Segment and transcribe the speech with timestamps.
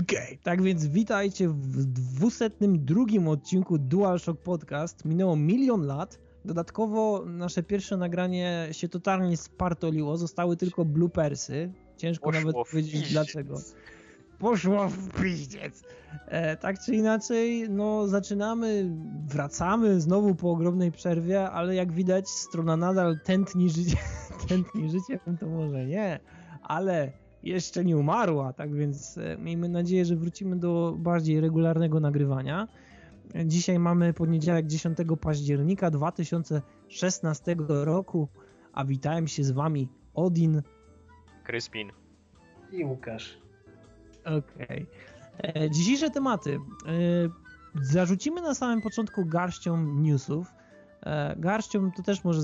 [0.00, 5.04] Okej, okay, tak więc witajcie w dwusetnym drugim odcinku DualShock Podcast.
[5.04, 6.18] Minęło milion lat.
[6.44, 11.72] Dodatkowo nasze pierwsze nagranie się totalnie spartoliło, zostały tylko bloopersy.
[11.96, 13.60] Ciężko Poszło nawet powiedzieć dlaczego.
[14.38, 15.82] Poszło w piździec.
[16.26, 18.90] E, tak czy inaczej, no zaczynamy,
[19.26, 23.96] wracamy znowu po ogromnej przerwie, ale jak widać strona nadal tętni życie,
[24.48, 26.20] tętni życiem, to może nie,
[26.62, 27.12] ale
[27.44, 32.68] jeszcze nie umarła, tak więc e, miejmy nadzieję, że wrócimy do bardziej regularnego nagrywania.
[33.44, 38.28] Dzisiaj mamy poniedziałek 10 października 2016 roku,
[38.72, 40.62] a witałem się z wami Odin,
[41.44, 41.92] Kryspin
[42.72, 43.38] i Łukasz.
[44.24, 44.86] Okej.
[45.38, 45.62] Okay.
[45.62, 46.54] E, dzisiejsze tematy.
[46.54, 46.60] E,
[47.82, 50.46] zarzucimy na samym początku garścią newsów.
[51.36, 52.40] Garścią to też może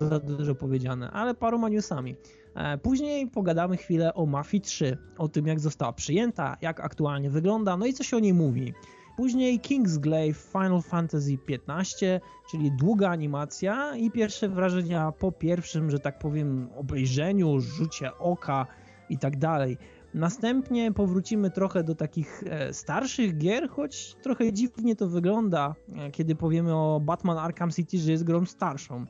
[0.00, 2.16] za dużo powiedziane, ale paroma newsami.
[2.54, 7.76] E, później pogadamy chwilę o Mafii 3, o tym jak została przyjęta, jak aktualnie wygląda,
[7.76, 8.74] no i co się o niej mówi.
[9.16, 16.18] Później Kingsglaive Final Fantasy XV, czyli długa animacja i pierwsze wrażenia po pierwszym, że tak
[16.18, 18.66] powiem, obejrzeniu, rzucie oka
[19.08, 19.78] i tak dalej.
[20.14, 26.34] Następnie powrócimy trochę do takich e, starszych gier, choć trochę dziwnie to wygląda, e, kiedy
[26.34, 29.06] powiemy o Batman Arkham City, że jest grą starszą.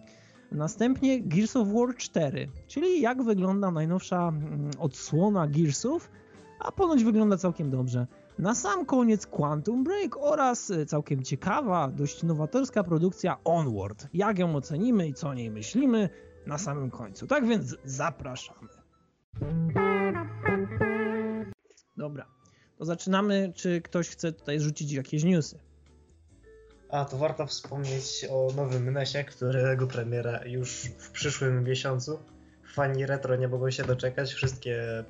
[0.52, 6.10] Następnie Gears of War 4, czyli jak wygląda najnowsza mm, odsłona Gearsów,
[6.58, 8.06] a ponoć wygląda całkiem dobrze.
[8.38, 14.06] Na sam koniec Quantum Break oraz e, całkiem ciekawa, dość nowatorska produkcja Onward.
[14.14, 16.08] Jak ją ocenimy i co o niej myślimy
[16.46, 17.26] na samym końcu.
[17.26, 18.68] Tak więc zapraszamy.
[21.96, 22.26] Dobra,
[22.78, 23.52] to zaczynamy.
[23.54, 25.67] Czy ktoś chce tutaj rzucić jakieś newsy?
[26.90, 32.18] A to warto wspomnieć o nowym NESie, którego premiera już w przyszłym miesiącu.
[32.74, 34.32] Fani retro nie mogą się doczekać.
[34.32, 35.04] Wszystkie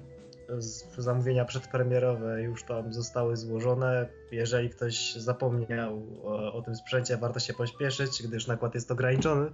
[0.98, 4.08] zamówienia przedpremierowe już tam zostały złożone.
[4.32, 9.50] Jeżeli ktoś zapomniał o, o, tym sprzęcie, warto się pośpieszyć, gdyż nakład jest ograniczony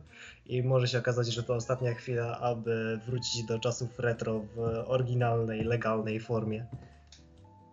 [0.47, 5.65] i może się okazać, że to ostatnia chwila, aby wrócić do czasów retro w oryginalnej,
[5.65, 6.67] legalnej formie.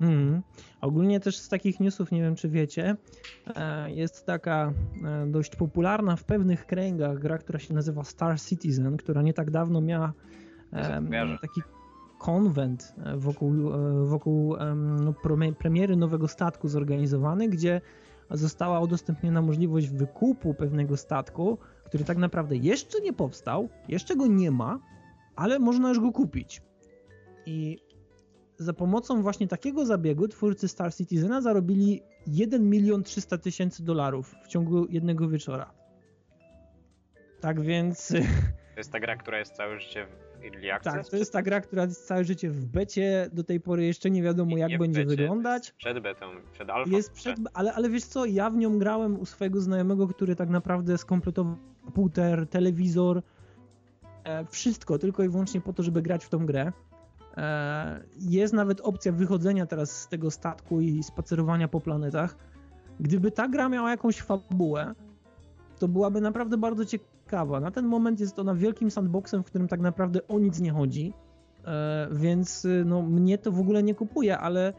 [0.02, 0.42] Mm.
[0.82, 2.96] Ogólnie też z takich newsów, nie wiem czy wiecie,
[3.56, 4.74] e, jest taka
[5.04, 9.52] e, dość popularna w pewnych kręgach gra, która się nazywa Star Citizen, która nie tak
[9.52, 10.14] dawno miała
[11.42, 11.62] taki
[12.20, 13.54] konwent e, wokół,
[14.06, 15.14] wokół no,
[15.60, 17.82] premiery nowego statku zorganizowany, gdzie
[18.30, 24.52] została udostępniona możliwość wykupu pewnego statku, który tak naprawdę jeszcze nie powstał, jeszcze go nie
[24.52, 24.80] ma,
[25.36, 26.62] ale można już go kupić.
[27.46, 27.78] I
[28.62, 34.48] za pomocą właśnie takiego zabiegu twórcy Star Citizena zarobili 1 milion 300 tysięcy dolarów w
[34.48, 35.72] ciągu jednego wieczora.
[37.40, 38.14] Tak więc...
[38.74, 40.94] To jest ta gra, która jest całe życie w Early Access?
[40.94, 43.30] Tak, to jest ta gra, która jest całe życie w becie.
[43.34, 45.72] Do tej pory jeszcze nie wiadomo, jak nie będzie becie, wyglądać.
[45.72, 46.92] Przed betą, przed alfą.
[46.92, 50.50] Jest przed, ale, ale wiesz co, ja w nią grałem u swojego znajomego, który tak
[50.50, 53.22] naprawdę skompletował komputer, telewizor,
[54.24, 56.72] e, wszystko tylko i wyłącznie po to, żeby grać w tą grę.
[57.38, 62.36] E, jest nawet opcja wychodzenia teraz z tego statku i spacerowania po planetach.
[63.00, 64.96] Gdyby ta gra miała jakąś fabułę,
[65.80, 67.60] to byłaby naprawdę bardzo ciekawa.
[67.60, 71.14] Na ten moment jest ona wielkim sandboxem, w którym tak naprawdę o nic nie chodzi,
[71.66, 74.74] e, więc no, mnie to w ogóle nie kupuje, ale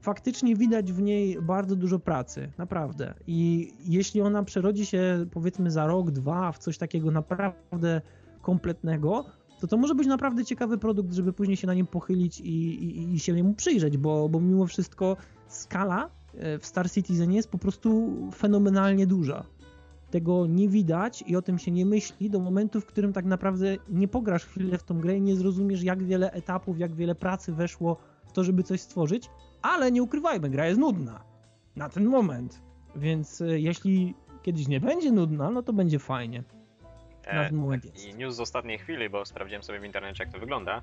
[0.00, 3.14] faktycznie widać w niej bardzo dużo pracy, naprawdę.
[3.26, 8.00] I jeśli ona przerodzi się powiedzmy za rok, dwa w coś takiego naprawdę
[8.42, 9.24] kompletnego,
[9.60, 13.14] to to może być naprawdę ciekawy produkt, żeby później się na nim pochylić i, i,
[13.14, 15.16] i się mu przyjrzeć, bo, bo mimo wszystko
[15.48, 19.44] skala e, w Star Citizen jest po prostu fenomenalnie duża.
[20.10, 23.76] Tego nie widać i o tym się nie myśli do momentu, w którym tak naprawdę
[23.88, 27.52] nie pograsz chwilę w tą grę i nie zrozumiesz, jak wiele etapów, jak wiele pracy
[27.52, 27.96] weszło
[28.26, 29.30] w to, żeby coś stworzyć,
[29.62, 31.24] ale nie ukrywajmy, gra jest nudna
[31.76, 32.62] na ten moment.
[32.96, 36.44] Więc e, jeśli kiedyś nie będzie nudna, no to będzie fajnie.
[37.28, 37.50] E,
[38.08, 40.82] I news z ostatniej chwili, bo sprawdziłem sobie w internecie, jak to wygląda.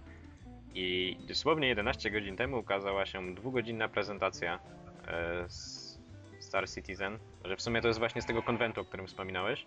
[0.74, 4.60] I dosłownie 11 godzin temu ukazała się dwugodzinna prezentacja
[5.08, 6.00] e, z
[6.40, 9.66] Star Citizen, że w sumie to jest właśnie z tego konwentu, o którym wspominałeś.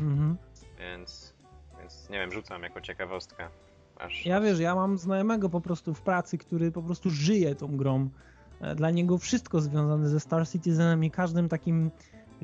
[0.00, 0.36] Mhm.
[0.78, 1.34] Więc,
[1.78, 3.48] więc nie wiem, rzucam jako ciekawostkę.
[3.96, 7.76] Aż, ja wiesz, ja mam znajomego po prostu w pracy, który po prostu żyje tą
[7.76, 8.08] grą.
[8.60, 11.90] E, dla niego wszystko związane ze Star Citizenem i każdym takim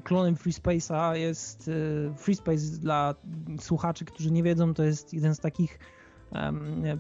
[0.05, 3.15] klonem FreeSpace'a jest e, FreeSpace dla
[3.61, 5.79] słuchaczy, którzy nie wiedzą, to jest jeden z takich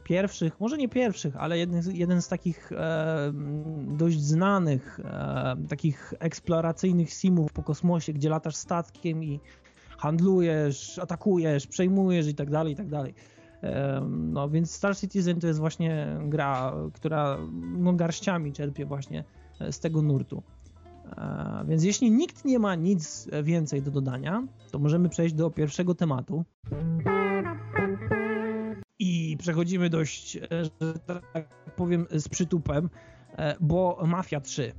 [0.04, 2.70] pierwszych, może nie pierwszych, ale jeden, jeden z takich
[3.86, 5.00] dość znanych
[5.68, 9.40] takich eksploracyjnych simów po kosmosie, gdzie latasz statkiem i
[9.98, 13.14] handlujesz, atakujesz, przejmujesz i tak dalej, i tak dalej.
[14.08, 17.38] No więc Star Citizen to jest właśnie gra, która
[17.78, 19.24] no, garściami czerpie właśnie
[19.70, 20.42] z tego nurtu.
[21.68, 26.44] Więc jeśli nikt nie ma nic więcej do dodania, to możemy przejść do pierwszego tematu.
[28.98, 32.90] I przechodzimy dość, że tak powiem, z przytupem,
[33.60, 34.72] bo Mafia 3.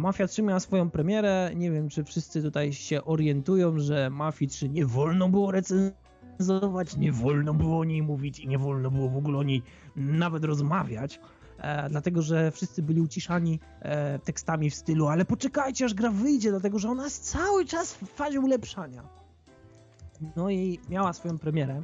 [0.00, 1.50] Mafia 3 miała swoją premierę.
[1.56, 7.12] Nie wiem, czy wszyscy tutaj się orientują, że Mafii 3 nie wolno było recenzować, nie
[7.12, 9.62] wolno było o niej mówić i nie wolno było w ogóle o niej
[9.96, 11.20] nawet rozmawiać.
[11.58, 16.50] E, dlatego że wszyscy byli uciszani e, tekstami w stylu ale poczekajcie aż gra wyjdzie,
[16.50, 19.08] dlatego że ona jest cały czas w fazie ulepszania.
[20.36, 21.82] No i miała swoją premierę.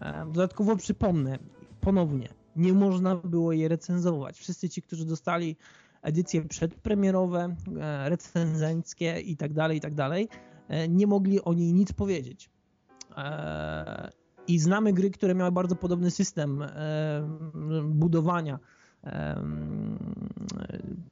[0.00, 1.38] E, dodatkowo przypomnę,
[1.80, 4.38] ponownie, nie można było jej recenzować.
[4.38, 5.56] Wszyscy ci, którzy dostali
[6.02, 7.56] edycje przedpremierowe,
[8.04, 10.28] recenzenckie i tak dalej, i tak dalej,
[10.88, 12.50] nie mogli o niej nic powiedzieć.
[14.48, 16.64] I znamy gry, które miały bardzo podobny system
[17.84, 18.58] budowania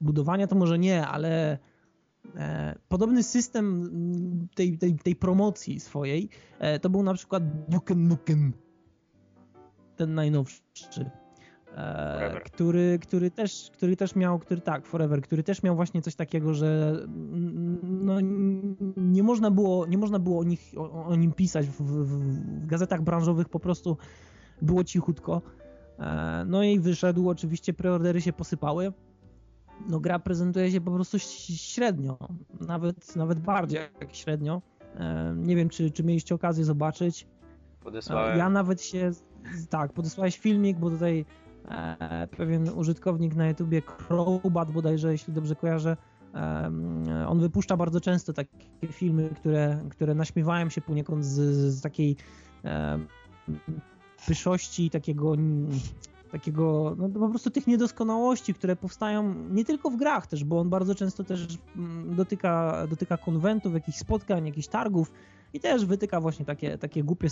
[0.00, 1.58] budowania to może nie, ale
[2.36, 3.90] e, podobny system
[4.54, 6.28] tej, tej, tej promocji swojej
[6.58, 8.52] e, to był na przykład Duke Nukem,
[9.96, 10.62] ten najnowszy.
[11.76, 16.14] E, który, który, też, który też miał, który tak, Forever, który też miał właśnie coś
[16.14, 16.96] takiego, że
[17.82, 18.20] no,
[18.96, 22.06] nie można było, nie można było o, nich, o, o nim pisać w, w,
[22.62, 23.96] w gazetach branżowych, po prostu
[24.62, 25.42] było cichutko.
[25.98, 28.92] E, no i wyszedł, oczywiście preordery się posypały.
[29.88, 32.18] No gra prezentuje się po prostu średnio,
[32.60, 34.62] nawet, nawet bardziej jak średnio.
[34.94, 37.26] E, nie wiem, czy, czy mieliście okazję zobaczyć.
[37.80, 38.38] Podesłałem.
[38.38, 39.10] Ja nawet się,
[39.70, 41.24] tak, podesłałeś filmik, bo tutaj
[41.68, 45.96] e, pewien użytkownik na YouTubie, Crowbat bodajże, jeśli dobrze kojarzę,
[47.28, 48.58] on wypuszcza bardzo często takie
[48.90, 51.40] filmy, które, które naśmiewają się poniekąd z,
[51.74, 52.16] z takiej
[54.26, 55.36] pyszości, takiego
[56.32, 60.70] takiego, no po prostu tych niedoskonałości, które powstają nie tylko w grach też, bo on
[60.70, 61.46] bardzo często też
[61.76, 65.12] mm, dotyka, dotyka konwentów, jakichś spotkań, jakichś targów
[65.52, 67.28] i też wytyka właśnie takie, takie głupie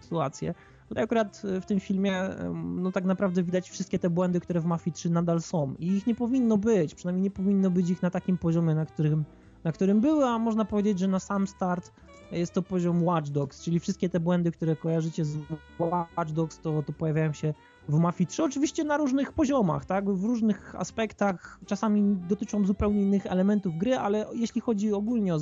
[0.00, 0.54] sytuacje.
[0.88, 4.94] Tutaj akurat w tym filmie no tak naprawdę widać wszystkie te błędy, które w Mafii
[4.94, 8.38] 3 nadal są i ich nie powinno być, przynajmniej nie powinno być ich na takim
[8.38, 9.24] poziomie, na którym,
[9.64, 11.92] na którym były, a można powiedzieć, że na sam start
[12.32, 15.38] jest to poziom Watch Dogs, czyli wszystkie te błędy, które kojarzycie z
[15.78, 17.54] Watch Dogs, to, to pojawiają się
[17.88, 23.26] w Mafii 3, oczywiście na różnych poziomach, tak, w różnych aspektach, czasami dotyczą zupełnie innych
[23.26, 25.38] elementów gry, ale jeśli chodzi ogólnie o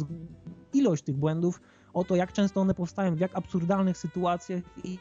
[0.72, 1.60] ilość tych błędów,
[1.94, 4.98] o to, jak często one powstają, w jak absurdalnych sytuacjach i, i,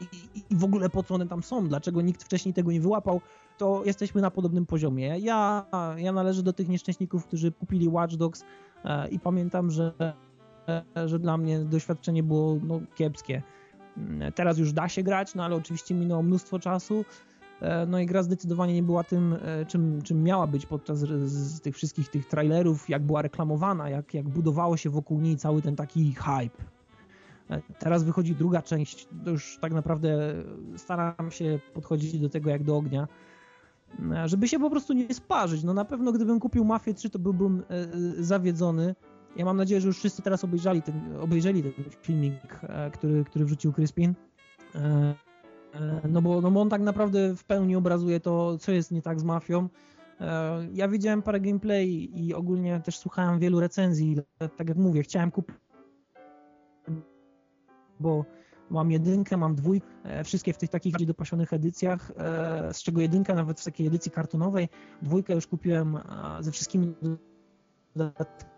[0.50, 3.20] i, w ogóle po co one tam są, dlaczego nikt wcześniej tego nie wyłapał,
[3.58, 5.18] to jesteśmy na podobnym poziomie.
[5.18, 5.66] Ja,
[5.96, 8.44] ja należę do tych nieszczęśników, którzy kupili Watch Dogs
[8.84, 10.14] e, i pamiętam, że
[11.06, 13.42] że dla mnie doświadczenie było no, kiepskie.
[13.96, 17.04] Mm, teraz już da się grać, no ale oczywiście minęło mnóstwo czasu.
[17.60, 21.60] E, no i gra zdecydowanie nie była tym, e, czym, czym miała być podczas z
[21.60, 25.76] tych wszystkich tych trailerów, jak była reklamowana, jak, jak budowało się wokół niej cały ten
[25.76, 26.64] taki hype.
[27.50, 30.34] E, teraz wychodzi druga część, to już tak naprawdę
[30.76, 33.08] staram się podchodzić do tego jak do ognia,
[34.24, 35.62] żeby się po prostu nie sparzyć.
[35.64, 37.62] No na pewno gdybym kupił Mafię 3, to byłbym
[38.18, 38.94] zawiedzony,
[39.36, 41.72] ja mam nadzieję, że już wszyscy teraz obejrzeli ten, obejrzeli ten
[42.02, 44.14] filmik, e, który, który wrzucił Crispin.
[44.74, 45.14] E,
[45.74, 49.02] e, no bo, no bo on tak naprawdę w pełni obrazuje to, co jest nie
[49.02, 49.68] tak z mafią.
[50.72, 54.16] Ja widziałem parę gameplay i ogólnie też słuchałem wielu recenzji.
[54.56, 55.56] Tak jak mówię, chciałem kupić,
[58.00, 58.24] bo
[58.70, 59.86] mam jedynkę, mam dwójkę,
[60.24, 62.12] wszystkie w tych takich bardziej dopasionych edycjach,
[62.72, 64.68] z czego jedynka nawet w takiej edycji kartonowej,
[65.02, 65.98] dwójkę już kupiłem
[66.40, 66.94] ze wszystkimi
[67.96, 68.49] dodatkami,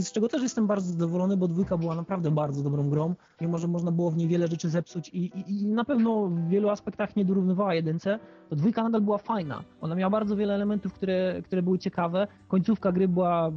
[0.00, 3.68] z czego też jestem bardzo zadowolony, bo dwójka była naprawdę bardzo dobrą grą, mimo że
[3.68, 7.16] można było w niej wiele rzeczy zepsuć i, i, i na pewno w wielu aspektach
[7.16, 8.18] nie dorównywała jedynce,
[8.50, 9.64] to dwójka nadal była fajna.
[9.80, 13.52] Ona miała bardzo wiele elementów, które, które były ciekawe, końcówka gry była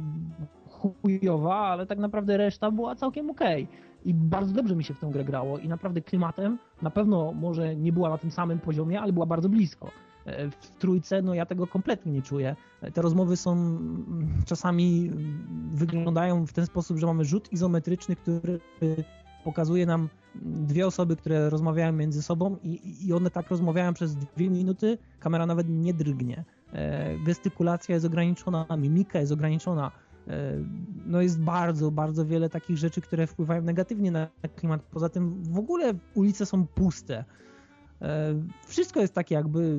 [0.68, 3.64] chujowa, ale tak naprawdę reszta była całkiem okej.
[3.64, 3.76] Okay.
[4.04, 7.76] I bardzo dobrze mi się w tę grę grało i naprawdę klimatem na pewno może
[7.76, 9.90] nie była na tym samym poziomie, ale była bardzo blisko.
[10.28, 12.56] E, w trójce, no ja tego kompletnie nie czuję.
[12.94, 15.10] Te rozmowy są mm, czasami
[15.70, 18.60] wyglądają w ten sposób, że mamy rzut izometryczny, który
[19.44, 20.08] pokazuje nam
[20.44, 25.46] dwie osoby, które rozmawiają między sobą i, i one tak rozmawiają przez dwie minuty, kamera
[25.46, 26.44] nawet nie drgnie.
[26.72, 29.90] E, gestykulacja jest ograniczona, mimika jest ograniczona.
[30.28, 30.52] E,
[31.06, 34.82] no jest bardzo, bardzo wiele takich rzeczy, które wpływają negatywnie na klimat.
[34.82, 37.24] Poza tym w ogóle ulice są puste.
[38.02, 38.34] E,
[38.66, 39.78] wszystko jest takie jakby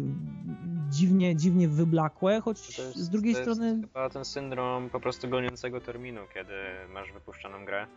[0.90, 3.68] dziwnie, dziwnie wyblakłe, choć jest, z drugiej to strony...
[3.68, 6.54] Jest chyba ten syndrom po prostu goniącego terminu, kiedy
[6.94, 7.88] masz wypuszczoną grę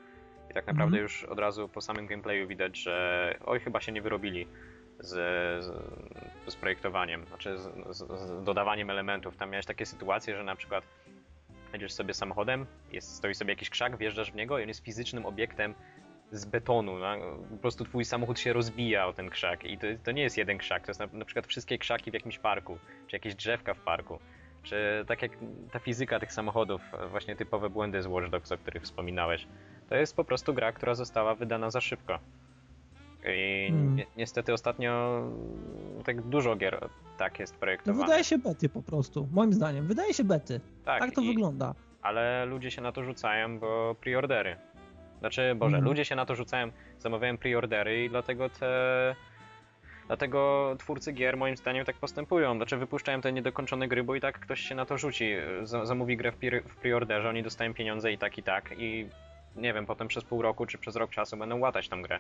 [0.51, 1.03] i tak naprawdę mm.
[1.03, 4.47] już od razu po samym gameplayu widać, że oj, chyba się nie wyrobili
[5.01, 5.11] z,
[5.65, 5.73] z,
[6.53, 9.37] z projektowaniem, znaczy z, z, dodawaniem elementów.
[9.37, 10.85] Tam miałeś takie sytuacje, że na przykład
[11.73, 15.27] jedziesz sobie samochodem, jest, stoi sobie jakiś krzak, wjeżdżasz w niego i on jest fizycznym
[15.27, 15.75] obiektem
[16.33, 16.99] z betonu.
[16.99, 17.17] No?
[17.51, 19.65] Po prostu twój samochód się rozbija o ten krzak.
[19.65, 22.15] I to, to nie jest jeden krzak, to jest na, na, przykład wszystkie krzaki w
[22.15, 24.19] jakimś parku, czy jakieś drzewka w parku.
[24.63, 25.33] Czy tak jak
[25.73, 29.47] ta fizyka tych samochodów, właśnie typowe błędy z Watch Dogs, o których wspominałeś.
[29.89, 32.19] To jest po prostu gra, która została wydana za szybko.
[33.25, 33.97] I hmm.
[33.97, 35.23] ni niestety ostatnio
[36.05, 37.99] tak dużo gier tak jest projektowane.
[37.99, 39.87] No wydaje się bety po prostu, moim zdaniem.
[39.87, 40.61] Wydaje się bety.
[40.85, 41.75] Tak, tak to i, wygląda.
[42.03, 44.57] Ale ludzie się na to rzucają, bo preordery.
[45.23, 45.89] Znaczy, Boże, hmm.
[45.89, 49.15] ludzie się na to rzucają, zamawiają preordery i dlatego te...
[50.07, 52.57] Dlatego twórcy gier moim zdaniem tak postępują.
[52.57, 55.33] Znaczy wypuszczają te niedokończone gry, bo i tak ktoś się na to rzuci.
[55.83, 59.09] Zamówi grę w preorderze, oni dostają pieniądze i tak i tak i
[59.57, 62.19] nie wiem, potem przez pół roku czy przez rok czasu będą łatać tą grę.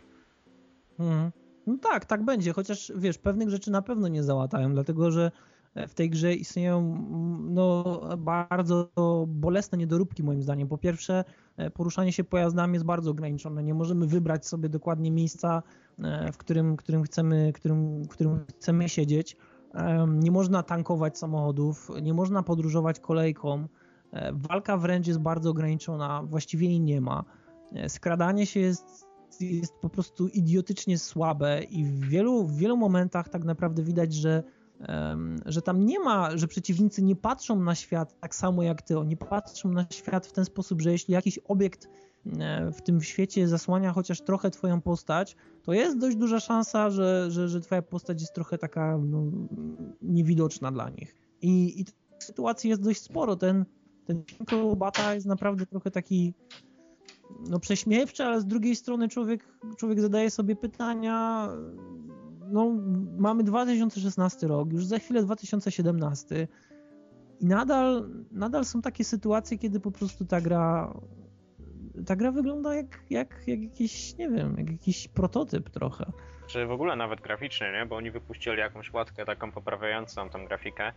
[1.00, 1.30] Mhm.
[1.66, 5.30] No tak, tak będzie, chociaż wiesz, pewnych rzeczy na pewno nie załatają, dlatego że
[5.74, 7.06] w tej grze istnieją
[7.40, 8.88] no, bardzo
[9.26, 10.68] bolesne niedoróbki moim zdaniem.
[10.68, 11.24] Po pierwsze,
[11.56, 13.62] e, poruszanie się pojazdami jest bardzo ograniczone.
[13.62, 15.62] Nie możemy wybrać sobie dokładnie miejsca,
[15.98, 19.36] e, w którym, którym, chcemy, którym, którym chcemy siedzieć.
[20.08, 23.68] Nie można tankować samochodów, nie można podróżować kolejką.
[24.32, 27.24] Walka wręcz jest bardzo ograniczona, właściwie jej nie ma.
[27.88, 29.06] Skradanie się jest
[29.40, 34.42] jest po prostu idiotycznie słabe i w wielu, w wielu momentach tak naprawdę widać, że,
[35.46, 38.98] że tam nie ma, że przeciwnicy nie patrzą na świat tak samo jak ty.
[38.98, 41.88] Oni patrzą na świat w ten sposób, że jeśli jakiś obiekt
[42.38, 47.30] e, w tym świecie zasłania chociaż trochę twoją postać, to jest dość duża szansa, że,
[47.30, 49.22] że, że twoja postać jest trochę taka no,
[50.02, 51.16] niewidoczna dla nich.
[51.42, 51.84] I, i
[52.18, 53.36] sytuacji jest dość sporo.
[53.36, 53.64] Ten,
[54.04, 54.22] ten
[55.14, 56.34] jest naprawdę trochę taki
[57.48, 61.48] no, prześmiewcze, ale z drugiej strony człowiek, człowiek zadaje sobie pytania.
[62.52, 62.72] No,
[63.18, 66.48] mamy 2016 rok, już za chwilę 2017
[67.40, 70.94] i nadal, nadal są takie sytuacje, kiedy po prostu ta gra
[72.06, 76.12] ta gra wygląda jak, jak, jak jakiś, nie wiem, jak jakiś prototyp trochę.
[76.46, 77.86] Czy w ogóle nawet graficzny, nie?
[77.86, 80.92] Bo oni wypuścili jakąś łatkę taką poprawiającą tą grafikę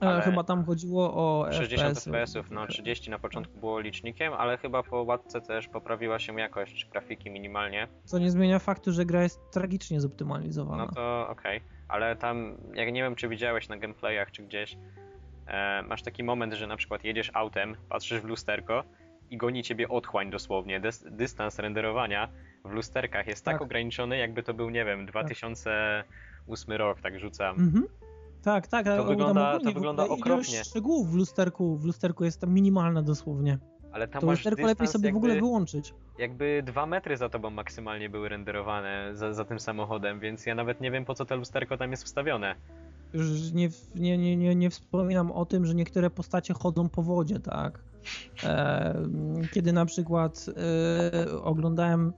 [0.00, 4.82] ale chyba tam chodziło o 60 FPS-ów, no 30 na początku było licznikiem, ale chyba
[4.82, 7.88] po łatce też poprawiła się jakość grafiki minimalnie.
[8.04, 10.84] Co nie zmienia faktu, że gra jest tragicznie zoptymalizowana.
[10.84, 11.68] No to okej, okay.
[11.88, 14.76] ale tam, jak nie wiem czy widziałeś na gameplayach czy gdzieś,
[15.46, 18.84] e, masz taki moment, że na przykład jedziesz autem, patrzysz w lusterko
[19.30, 20.80] i goni ciebie otchłań dosłownie.
[20.80, 22.28] Dys dystans renderowania
[22.64, 26.78] w lusterkach jest tak, tak ograniczony, jakby to był, nie wiem, 2008 tak.
[26.78, 27.56] rok, tak rzucam.
[27.56, 27.86] Mhm.
[28.42, 28.86] Tak, tak.
[28.86, 30.64] To wygląda, to wygląda okropnie.
[30.64, 33.58] szczegółów w lusterku, w lusterku jest tam minimalna dosłownie.
[33.92, 35.94] Ale tam to masz lusterko lepiej sobie w ogóle wyłączyć.
[36.18, 40.80] Jakby dwa metry za tobą maksymalnie były renderowane za, za tym samochodem, więc ja nawet
[40.80, 42.54] nie wiem po co to lusterko tam jest wstawione.
[43.12, 47.40] Już nie, nie, nie, nie, nie wspominam o tym, że niektóre postacie chodzą po wodzie,
[47.40, 47.80] tak?
[48.44, 48.94] E,
[49.52, 50.46] kiedy na przykład
[51.26, 52.12] e, oglądałem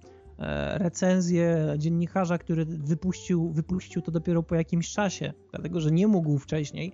[0.75, 6.93] recenzję dziennikarza, który wypuścił, wypuścił to dopiero po jakimś czasie, dlatego że nie mógł wcześniej,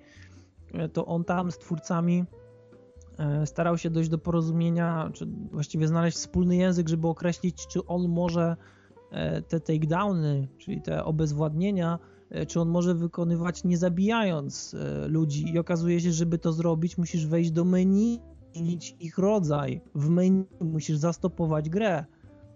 [0.74, 2.24] e, to on tam z twórcami
[3.18, 8.08] e, starał się dojść do porozumienia, czy właściwie znaleźć wspólny język, żeby określić, czy on
[8.08, 8.56] może
[9.48, 11.98] te takedowny, czyli te obezwładnienia,
[12.48, 14.76] czy on może wykonywać nie zabijając
[15.06, 15.54] ludzi.
[15.54, 18.20] I okazuje się, żeby to zrobić, musisz wejść do menu,
[18.54, 19.80] zmienić ich rodzaj.
[19.94, 22.04] W menu musisz zastopować grę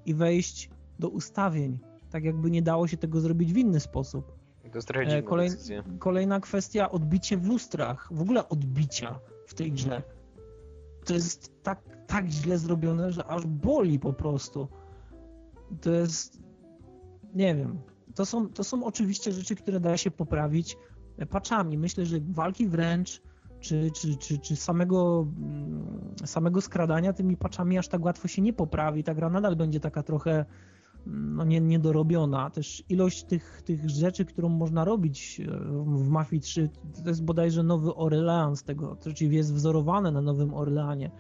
[0.07, 0.71] i wejść
[1.03, 1.79] do ustawień.
[2.11, 4.33] Tak jakby nie dało się tego zrobić w inny sposób.
[4.73, 5.51] To jest trochę e, Kolej,
[5.99, 8.09] Kolejna kwestia, odbicie w lustrach.
[8.11, 10.03] W ogóle odbicia w tej grze.
[11.05, 14.69] To jest tak, tak źle zrobione, że aż boli po prostu.
[15.81, 16.43] To jest...
[17.35, 17.79] Nie wiem.
[18.15, 20.77] To są, to są oczywiście rzeczy, które da się poprawić
[21.31, 21.79] paczami.
[21.79, 23.23] Myślę, że walki wręcz
[23.61, 28.53] czy, czy, czy, czy samego, mm, samego skradania tymi paczami aż tak łatwo się nie
[28.53, 29.05] poprawi.
[29.05, 30.45] Ta gra nadal będzie taka trochę
[31.07, 32.51] no nie, niedorobiona.
[32.51, 36.71] Też ilość tych, tych rzeczy, którą można robić e, w Mafii 3,
[37.03, 41.11] to jest bodajże Nowy Orleans tego, to czyli jest wzorowane na Nowym Orleanie.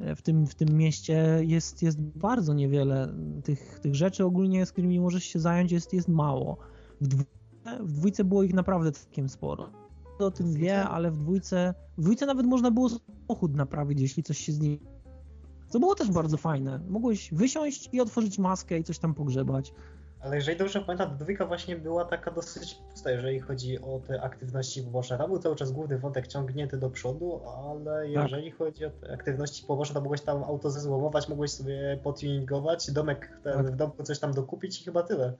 [0.00, 4.72] E, w tym, w tym mieście jest, jest bardzo niewiele tych, tych rzeczy ogólnie, z
[4.72, 6.56] którymi możesz się zająć, jest, jest mało.
[7.00, 7.38] W dwójce,
[7.80, 9.70] w dwójce było ich naprawdę całkiem sporo.
[10.18, 14.38] O tym wie, ale w dwójce, w dwójce nawet można było samochód naprawić, jeśli coś
[14.38, 14.78] się z nim
[15.68, 16.80] co było też bardzo fajne.
[16.88, 19.72] Mogłeś wysiąść i otworzyć maskę i coś tam pogrzebać.
[20.20, 24.82] Ale jeżeli dobrze pamiętam, dwójka właśnie była taka dosyć pusta, jeżeli chodzi o te aktywności
[24.82, 25.18] poboczne.
[25.18, 28.30] Tam był cały czas główny wątek ciągnięty do przodu, ale tak.
[28.30, 28.58] jeżeli tak.
[28.58, 33.52] chodzi o te aktywności poboczne, to mogłeś tam auto zezłomować, mogłeś sobie potuningować, domek ten,
[33.52, 33.66] tak.
[33.66, 35.32] w domku coś tam dokupić i chyba tyle.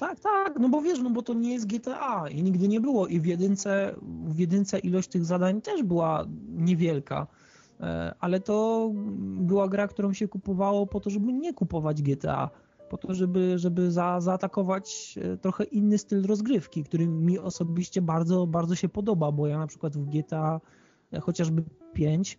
[0.00, 3.06] Tak, tak, no bo wiesz, no bo to nie jest GTA i nigdy nie było
[3.06, 3.94] i w jedynce,
[4.26, 7.26] w jedynce ilość tych zadań też była niewielka,
[8.20, 8.90] ale to
[9.20, 12.50] była gra, którą się kupowało po to, żeby nie kupować GTA,
[12.88, 18.46] po to, żeby, żeby za, zaatakować e, trochę inny styl rozgrywki, który mi osobiście bardzo,
[18.46, 20.60] bardzo się podoba, bo ja na przykład w GTA
[21.12, 22.38] e, chociażby 5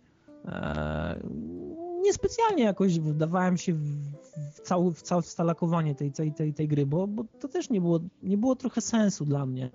[2.02, 4.12] niespecjalnie jakoś wdawałem się w,
[4.54, 7.80] w, cały, w całe wstalakowanie tej, tej, tej, tej gry, bo, bo to też nie
[7.80, 9.70] było, nie było trochę sensu dla mnie.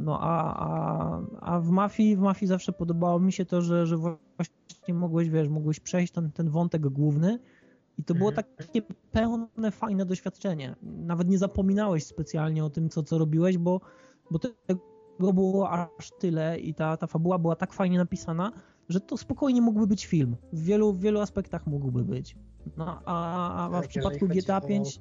[0.00, 3.96] No a, a, a w mafii, w mafii zawsze podobało mi się to, że, że
[3.96, 7.38] właśnie mogłeś, wiesz, mogłeś przejść ten, ten wątek główny
[7.98, 8.46] i to było mhm.
[8.56, 10.76] takie pełne, fajne doświadczenie.
[10.82, 13.80] Nawet nie zapominałeś specjalnie o tym, co, co robiłeś, bo,
[14.30, 18.52] bo tego było aż tyle i ta, ta fabuła była tak fajnie napisana,
[18.88, 20.36] że to spokojnie mógłby być film.
[20.52, 22.36] W wielu, w wielu aspektach mógłby być.
[22.76, 25.00] No, a, a, a w tak, przypadku GTA 5...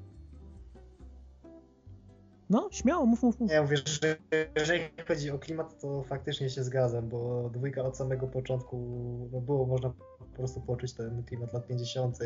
[2.49, 3.51] No, śmiało, mów, mów, mów.
[3.51, 4.15] Ja mówię, że
[4.55, 8.77] jeżeli chodzi o klimat, to faktycznie się zgadzam, bo dwójka od samego początku
[9.31, 9.89] no było można
[10.19, 12.17] po prostu poczuć ten klimat lat 50.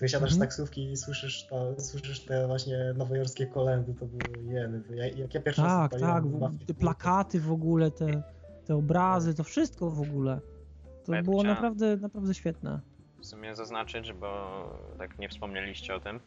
[0.00, 0.32] Wysiadasz mm-hmm.
[0.32, 0.48] z mhm.
[0.48, 4.82] taksówki i słyszysz, ta, słyszysz te właśnie nowojorskie kolendy, to było jeny.
[4.90, 8.22] Jak, jak ja pierwszy tak, raz Tak, tak, te plakaty w ogóle, te,
[8.64, 10.40] te obrazy, to wszystko w ogóle.
[11.04, 12.80] To ja było naprawdę, naprawdę świetne.
[13.20, 14.28] W sumie zaznaczyć, bo
[14.98, 16.20] tak nie wspomnieliście o tym.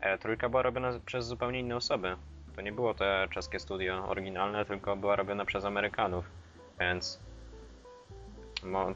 [0.00, 2.16] E, trójka była robiona przez zupełnie inne osoby.
[2.58, 6.24] To nie było te czeskie studio oryginalne, tylko była robiona przez Amerykanów.
[6.80, 7.20] Więc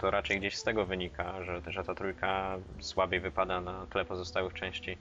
[0.00, 4.54] to raczej gdzieś z tego wynika, że, że ta trójka słabiej wypada na tle pozostałych
[4.54, 4.96] części.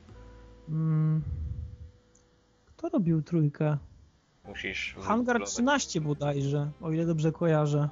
[0.68, 1.22] Hmm.
[2.66, 3.78] Kto robił trójkę?
[4.48, 4.96] Musisz.
[5.02, 7.90] Hangar 13 bodajże, o ile dobrze kojarzę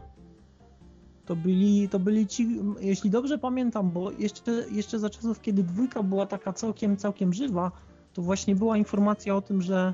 [1.26, 2.48] to byli, to byli ci,
[2.80, 7.72] jeśli dobrze pamiętam, bo jeszcze, jeszcze za czasów, kiedy dwójka była taka całkiem, całkiem żywa,
[8.14, 9.94] to właśnie była informacja o tym, że,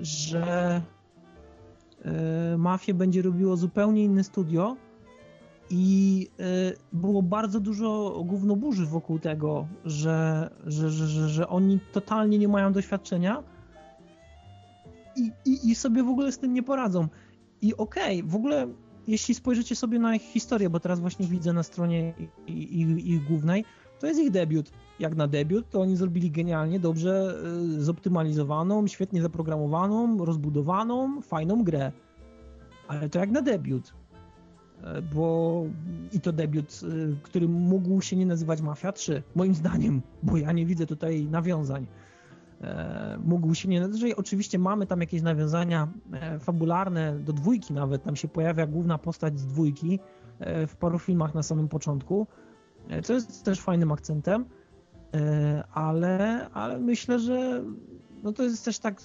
[0.00, 0.82] że
[2.04, 4.76] e, Mafię będzie robiło zupełnie inne studio
[5.70, 6.42] i e,
[6.92, 13.42] było bardzo dużo gównoburzy wokół tego, że, że, że, że, oni totalnie nie mają doświadczenia
[15.16, 17.08] i, i, i sobie w ogóle z tym nie poradzą.
[17.62, 18.66] I okej, okay, w ogóle
[19.06, 22.14] jeśli spojrzycie sobie na ich historię, bo teraz właśnie widzę na stronie
[22.46, 23.64] ich, ich głównej,
[24.04, 24.70] to jest ich debiut.
[24.98, 27.34] Jak na debiut, to oni zrobili genialnie, dobrze
[27.76, 31.92] y, zoptymalizowaną, świetnie zaprogramowaną, rozbudowaną, fajną grę.
[32.88, 33.94] Ale to jak na debiut.
[34.82, 35.64] E, bo
[36.12, 40.52] i to debiut, y, który mógł się nie nazywać Mafia 3, moim zdaniem, bo ja
[40.52, 41.86] nie widzę tutaj nawiązań.
[42.60, 44.12] E, mógł się nie należeć.
[44.12, 49.38] Oczywiście mamy tam jakieś nawiązania e, fabularne, do dwójki nawet, tam się pojawia główna postać
[49.38, 49.98] z dwójki
[50.66, 52.26] w paru filmach na samym początku,
[53.02, 54.44] co jest też fajnym akcentem,
[55.72, 57.64] ale, ale myślę, że
[58.22, 59.00] no to jest też tak,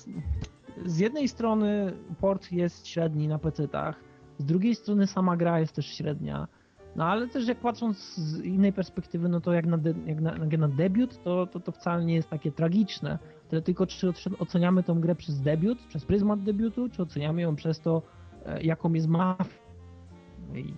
[0.86, 3.94] z jednej strony port jest średni na PC-tach,
[4.38, 6.48] z drugiej strony sama gra jest też średnia,
[6.96, 10.32] no ale też jak patrząc z innej perspektywy, no to jak na, de, jak na,
[10.32, 13.20] jak na debiut, to, to, to wcale nie jest takie tragiczne.
[13.50, 17.80] Tyle tylko, czy oceniamy tę grę przez debiut, przez pryzmat debiutu, czy oceniamy ją przez
[17.80, 18.02] to,
[18.46, 19.60] e, jaką jest mafia.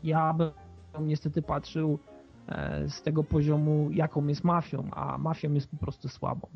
[0.04, 0.52] Ja bym
[1.08, 2.11] niestety patrzył e,
[2.88, 6.48] z tego poziomu, jaką jest mafią, a mafią jest po prostu słabą.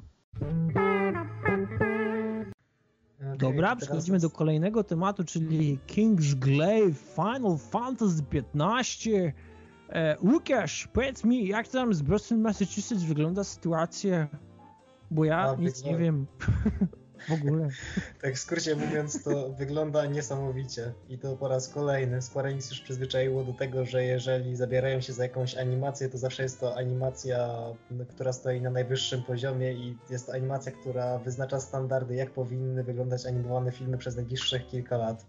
[3.37, 9.33] Dobra, przechodzimy do kolejnego tematu, czyli King's Glaive Final Fantasy XV.
[9.89, 14.27] E, Łukasz, powiedz mi, jak tam z Boston, Massachusetts wygląda sytuacja
[15.11, 16.25] bo ja nic nie wiem
[17.27, 17.69] w ogóle.
[18.21, 20.93] tak w skrócie mówiąc, to wygląda niesamowicie.
[21.09, 22.21] I to po raz kolejny.
[22.21, 26.43] Square Enix już przyzwyczaiło do tego, że jeżeli zabierają się za jakąś animację, to zawsze
[26.43, 27.49] jest to animacja,
[28.09, 33.25] która stoi na najwyższym poziomie i jest to animacja, która wyznacza standardy, jak powinny wyglądać
[33.25, 35.25] animowane filmy przez najbliższych kilka lat.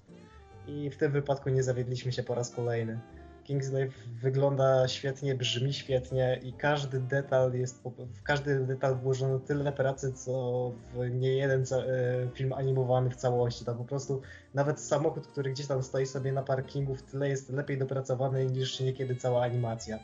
[0.66, 3.00] I w tym wypadku nie zawiedliśmy się po raz kolejny.
[3.46, 7.82] Kingsglaive wygląda świetnie, brzmi świetnie i każdy detal jest,
[8.14, 13.64] w każdy detal włożono tyle pracy, co w nie jeden e, film animowany w całości.
[13.64, 14.20] Tam po prostu
[14.54, 18.80] nawet samochód, który gdzieś tam stoi sobie na parkingu w tyle jest lepiej dopracowany niż
[18.80, 19.98] niekiedy cała animacja.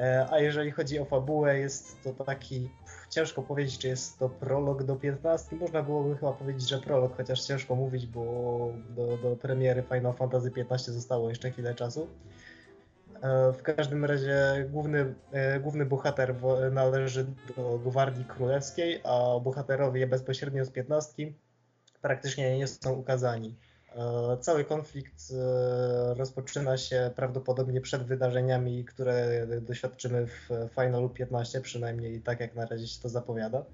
[0.00, 2.70] E, a jeżeli chodzi o fabułę, jest to taki,
[3.10, 5.56] ciężko powiedzieć, czy jest to prolog do 15.
[5.56, 10.50] Można byłoby chyba powiedzieć, że prolog, chociaż ciężko mówić, bo do, do premiery Final Fantasy
[10.50, 12.08] 15 zostało jeszcze chwilę czasu.
[13.22, 16.34] E, w każdym razie główny, e, główny bohater
[16.72, 21.34] należy do Gwardii Królewskiej, a bohaterowie bezpośrednio z piętnastki
[22.02, 23.56] praktycznie nie są ukazani.
[23.96, 25.32] E, cały konflikt
[26.16, 32.86] rozpoczyna się prawdopodobnie przed wydarzeniami, które doświadczymy w Finalu 15, przynajmniej tak jak na razie
[32.86, 33.64] się to zapowiada.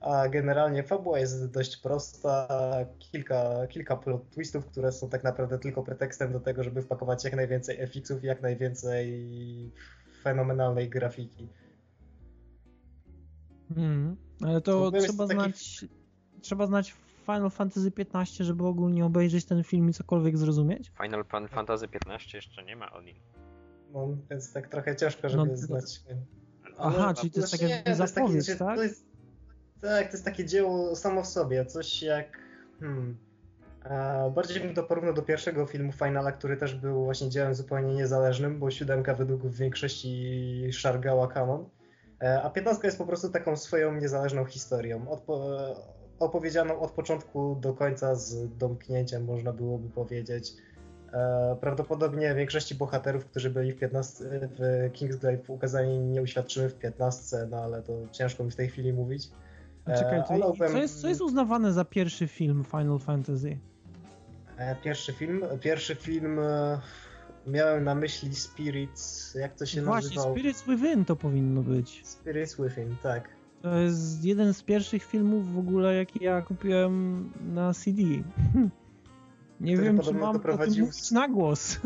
[0.00, 2.48] A generalnie fabuła jest dość prosta,
[2.98, 7.36] kilka, kilka plot twistów, które są tak naprawdę tylko pretekstem do tego, żeby wpakować jak
[7.36, 9.30] najwięcej FX-ów, jak najwięcej
[10.22, 11.48] fenomenalnej grafiki.
[13.74, 15.84] Hmm, ale to trzeba znać
[16.40, 16.94] trzeba znać
[17.34, 20.92] Final Fantasy XV, żeby ogólnie obejrzeć ten film i cokolwiek zrozumieć?
[21.02, 23.16] Final Fan Fantasy XV jeszcze nie ma Odin.
[23.92, 26.00] No, więc tak trochę ciężko, żeby no, znać.
[26.78, 28.76] Aha, czyli to jest takie zapowiedź, tak?
[28.76, 29.06] To jest,
[29.80, 32.38] tak, to jest takie dzieło samo w sobie, coś jak...
[32.80, 33.18] Hmm,
[34.34, 38.58] bardziej bym to porównał do pierwszego filmu Finala, który też był właśnie dziełem zupełnie niezależnym,
[38.58, 41.68] bo siódemka według w większości szargała kanon.
[42.22, 45.74] E, a piętnastka jest po prostu taką swoją niezależną historią, odpo-
[46.20, 50.52] opowiedzianą od początku do końca z domknięciem, można byłoby powiedzieć.
[51.12, 54.24] E, prawdopodobnie większości bohaterów, którzy byli w, 15,
[54.58, 58.92] w Kingsglaive ukazani nie uświadczyły w 15, no ale to ciężko mi w tej chwili
[58.92, 59.30] mówić.
[59.98, 63.58] Czekaj, to, co, jest, co jest uznawane za pierwszy film Final Fantasy?
[64.56, 65.42] E, pierwszy film?
[65.60, 66.80] Pierwszy film e,
[67.46, 70.34] miałem na myśli Spirits, jak to się Właśnie, nazywało?
[70.34, 72.02] Właśnie, Spirits Within to powinno być.
[72.04, 73.37] Spirits Within, tak.
[73.62, 78.02] To jest jeden z pierwszych filmów w ogóle, jaki ja kupiłem na CD.
[79.60, 80.84] Nie Który wiem, czy mam doprowadził...
[80.84, 81.76] o tym na głos.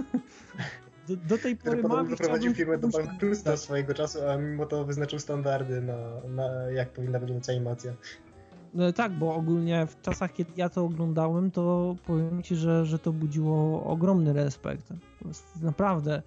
[1.08, 5.18] Do, do tej pory mam doprowadził firmę do bankructwa swojego czasu, a mimo to wyznaczył
[5.18, 5.96] standardy na,
[6.28, 7.92] na jak powinna wyglądać animacja.
[8.74, 12.98] No tak, bo ogólnie w czasach, kiedy ja to oglądałem, to powiem ci, że, że
[12.98, 14.88] to budziło ogromny respekt.
[15.62, 16.22] Naprawdę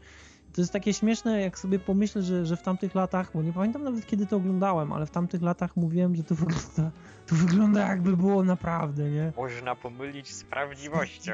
[0.56, 3.84] to jest takie śmieszne, jak sobie pomyślę, że, że w tamtych latach, bo nie pamiętam
[3.84, 6.92] nawet kiedy to oglądałem, ale w tamtych latach mówiłem, że to wygląda,
[7.28, 9.32] to wygląda jakby było naprawdę, nie?
[9.38, 11.32] Można pomylić z prawdziwością.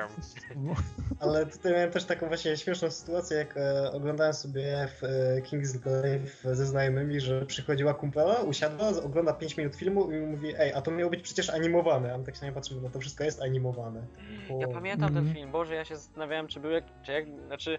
[1.20, 5.78] ale tutaj miałem też taką właśnie śmieszną sytuację, jak e, oglądałem sobie w e, King's
[5.78, 10.82] Glaive ze znajomymi, że przychodziła kumpela, usiadła, ogląda 5 minut filmu i mówi, ej, a
[10.82, 12.14] to miało być przecież animowane.
[12.14, 14.02] A my tak się nie patrzymy, no to wszystko jest animowane.
[14.50, 14.62] Bo...
[14.62, 15.14] Ja pamiętam mm.
[15.14, 15.36] ten mhm.
[15.36, 17.78] film, Boże, ja się zastanawiałem, czy był jak, czy jak, znaczy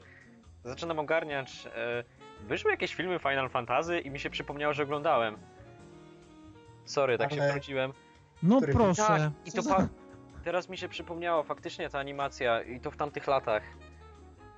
[0.64, 1.68] zaczynam ogarniać.
[1.76, 2.04] E,
[2.48, 5.36] wyszły jakieś filmy Final Fantasy i mi się przypomniało, że oglądałem.
[6.84, 7.42] Sorry, tak Ale...
[7.42, 7.92] się wróciłem.
[8.42, 8.72] No Który...
[8.72, 9.02] proszę.
[9.02, 9.88] Tak, i to pa...
[10.44, 13.62] teraz mi się przypomniało faktycznie ta animacja i to w tamtych latach.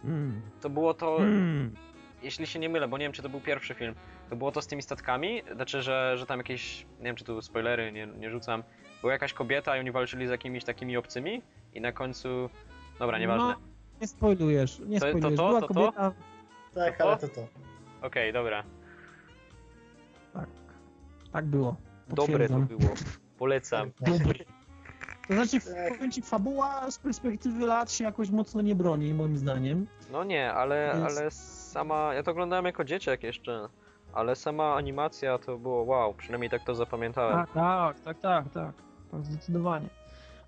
[0.04, 0.42] Mm.
[0.60, 1.18] To było to.
[1.18, 1.74] Mm.
[2.22, 3.94] Jeśli się nie mylę, bo nie wiem, czy to był pierwszy film.
[4.30, 7.42] To było to z tymi statkami, znaczy, że, że tam jakieś, nie wiem, czy tu
[7.42, 8.64] spoilery, nie, nie rzucam.
[9.00, 11.42] Była jakaś kobieta i oni walczyli z jakimiś takimi obcymi
[11.74, 12.50] i na końcu,
[12.98, 13.48] dobra, nieważne.
[13.48, 15.36] No nie spoilujesz, nie to, spoilujesz.
[15.36, 16.12] To, to, Była to, kobieta...
[16.74, 17.40] Tak, ale to to.
[17.40, 17.50] Okej,
[18.02, 18.64] okay, dobra.
[20.32, 20.48] Tak,
[21.32, 21.76] tak było.
[22.08, 22.94] Dobre to było.
[23.38, 23.90] Polecam.
[24.00, 24.44] Dobre.
[25.28, 29.86] To znaczy, powiem ci, fabuła z perspektywy lat się jakoś mocno nie broni, moim zdaniem.
[30.12, 31.18] No nie, ale, Więc...
[31.18, 32.14] ale sama...
[32.14, 33.68] Ja to oglądałem jako dzieciak jeszcze,
[34.12, 37.36] ale sama animacja to było wow, przynajmniej tak to zapamiętałem.
[37.36, 38.74] Tak, tak, tak, tak, tak.
[39.10, 39.88] tak zdecydowanie.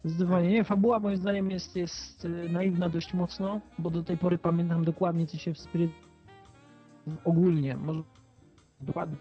[0.06, 0.64] Zdecydowanie nie.
[0.64, 5.26] Fabuła moim zdaniem jest, jest y, naiwna dość mocno, bo do tej pory pamiętam dokładnie,
[5.26, 5.92] co się w Spirit
[7.24, 8.02] ogólnie, może
[8.80, 9.16] dokładnie.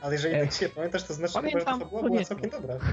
[0.00, 2.74] Ale jeżeli tak się pamiętasz, to znaczy, że ta fabuła była całkiem dobra.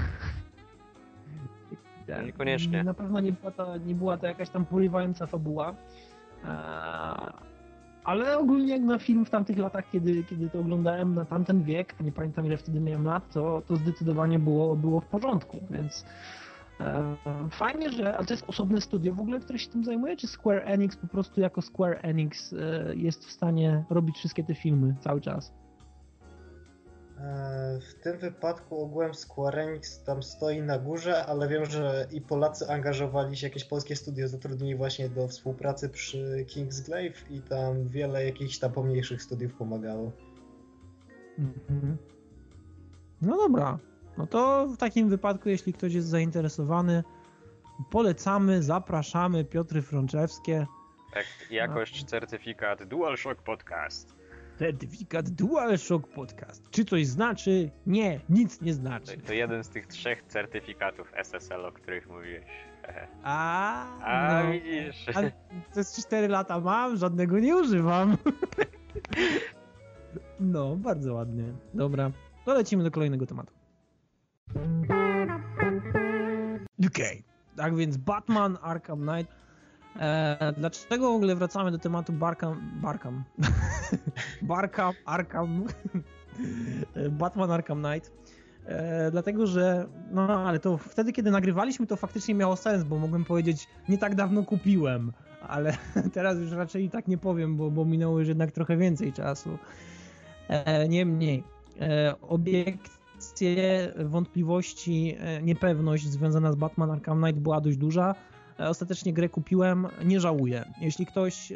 [2.26, 2.84] Niekoniecznie.
[2.84, 5.74] Na pewno nie była, to, nie była to jakaś tam porywająca fabuła.
[8.04, 12.00] Ale ogólnie jak na film w tamtych latach, kiedy, kiedy to oglądałem na tamten wiek,
[12.00, 16.06] nie pamiętam ile wtedy miałem lat, to, to zdecydowanie było, było w porządku, więc
[16.80, 17.16] e,
[17.50, 20.62] fajnie, że, ale to jest osobne studio w ogóle, które się tym zajmuje, czy Square
[20.64, 22.56] Enix po prostu jako Square Enix e,
[22.96, 25.61] jest w stanie robić wszystkie te filmy cały czas?
[27.22, 32.20] E, w tym wypadku ogółem Square Enix tam stoi na górze, ale wiem, że i
[32.20, 38.24] Polacy angażowali się, jakieś polskie studio zatrudnili właśnie do współpracy przy Kingsglaive i tam wiele
[38.24, 40.12] jakichś tam pomniejszych studiów pomagało.
[41.38, 41.96] Mhm.
[43.22, 43.78] No dobra,
[44.18, 47.04] no to w takim wypadku, jeśli ktoś jest zainteresowany,
[47.90, 50.66] polecamy, zapraszamy, Piotry Frączewskie.
[51.14, 54.21] Tak, jakość, certyfikat DualShock Podcast.
[54.62, 56.70] Certyfikat DualShock Podcast.
[56.70, 57.70] Czy coś znaczy?
[57.86, 59.16] Nie, nic nie znaczy.
[59.16, 62.44] To, to jeden z tych trzech certyfikatów SSL, o których mówiłeś.
[63.22, 64.52] A, A no.
[64.52, 65.08] widzisz.
[65.14, 65.20] A
[65.72, 68.16] przez 4 lata mam, żadnego nie używam.
[70.40, 71.44] No, bardzo ładnie.
[71.74, 72.10] Dobra,
[72.44, 73.52] to lecimy do kolejnego tematu.
[76.86, 77.22] Okej, okay.
[77.56, 79.32] tak więc Batman Arkham Knight
[80.00, 83.24] E, dlaczego w ogóle wracamy do tematu Barkam, Barkam,
[84.42, 85.64] Barkam, Arkham,
[87.20, 88.12] Batman Arkham Knight?
[88.66, 93.24] E, dlatego, że no ale to wtedy, kiedy nagrywaliśmy, to faktycznie miało sens, bo mogłem
[93.24, 95.12] powiedzieć, nie tak dawno kupiłem,
[95.48, 95.76] ale
[96.14, 99.58] teraz już raczej tak nie powiem, bo, bo minęło już jednak trochę więcej czasu.
[100.48, 101.44] E, niemniej,
[101.80, 108.14] e, obiekcja emocje, wątpliwości, e, niepewność związana z Batman Arkham Knight była dość duża.
[108.60, 110.64] E, ostatecznie grę kupiłem, nie żałuję.
[110.80, 111.52] Jeśli ktoś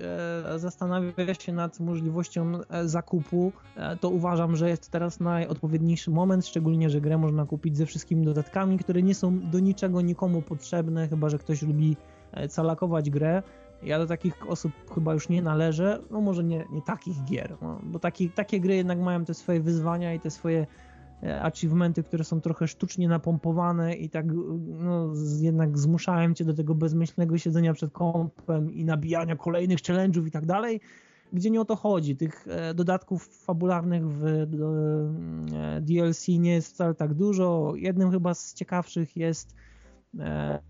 [0.56, 2.52] zastanawia się nad możliwością
[2.84, 3.52] zakupu,
[4.00, 8.78] to uważam, że jest teraz najodpowiedniejszy moment, szczególnie, że grę można kupić ze wszystkimi dodatkami,
[8.78, 11.96] które nie są do niczego nikomu potrzebne, chyba że ktoś lubi
[12.48, 13.42] calakować grę.
[13.82, 17.80] Ja do takich osób chyba już nie należę, no może nie, nie takich gier, no,
[17.82, 20.66] bo taki, takie gry jednak mają te swoje wyzwania i te swoje e,
[21.42, 24.26] achievementy, które są trochę sztucznie napompowane i tak
[24.66, 30.30] no, jednak zmuszałem cię do tego bezmyślnego siedzenia przed kompem i nabijania kolejnych challenge'ów i
[30.30, 30.80] tak dalej,
[31.32, 32.16] gdzie nie o to chodzi.
[32.16, 34.46] Tych e, dodatków fabularnych w e,
[35.80, 37.72] DLC nie jest wcale tak dużo.
[37.76, 39.54] Jednym chyba z ciekawszych jest
[40.20, 40.60] E,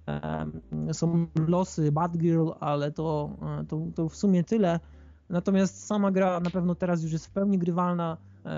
[0.88, 4.80] e, są losy Batgirl, ale to, e, to, to w sumie tyle.
[5.28, 8.16] Natomiast sama gra na pewno teraz już jest w pełni grywalna,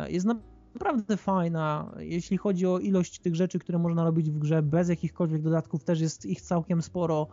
[0.08, 0.57] jest naprawdę
[1.16, 1.92] fajna.
[1.98, 6.00] Jeśli chodzi o ilość tych rzeczy, które można robić w grze bez jakichkolwiek dodatków, też
[6.00, 7.26] jest ich całkiem sporo.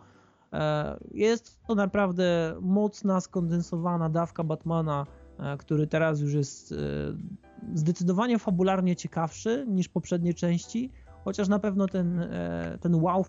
[1.10, 5.06] Jest to naprawdę mocna, skondensowana dawka Batmana,
[5.58, 6.74] który teraz już jest
[7.74, 10.90] zdecydowanie fabularnie ciekawszy niż poprzednie części
[11.26, 13.24] chociaż na pewno ten, e, ten wow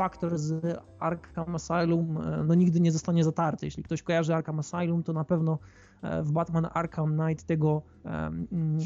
[0.00, 3.66] faktor z Arkham Asylum e, no nigdy nie zostanie zatarty.
[3.66, 5.58] Jeśli ktoś kojarzy Arkham Asylum, to na pewno
[6.02, 7.82] e, w Batman Arkham Knight tego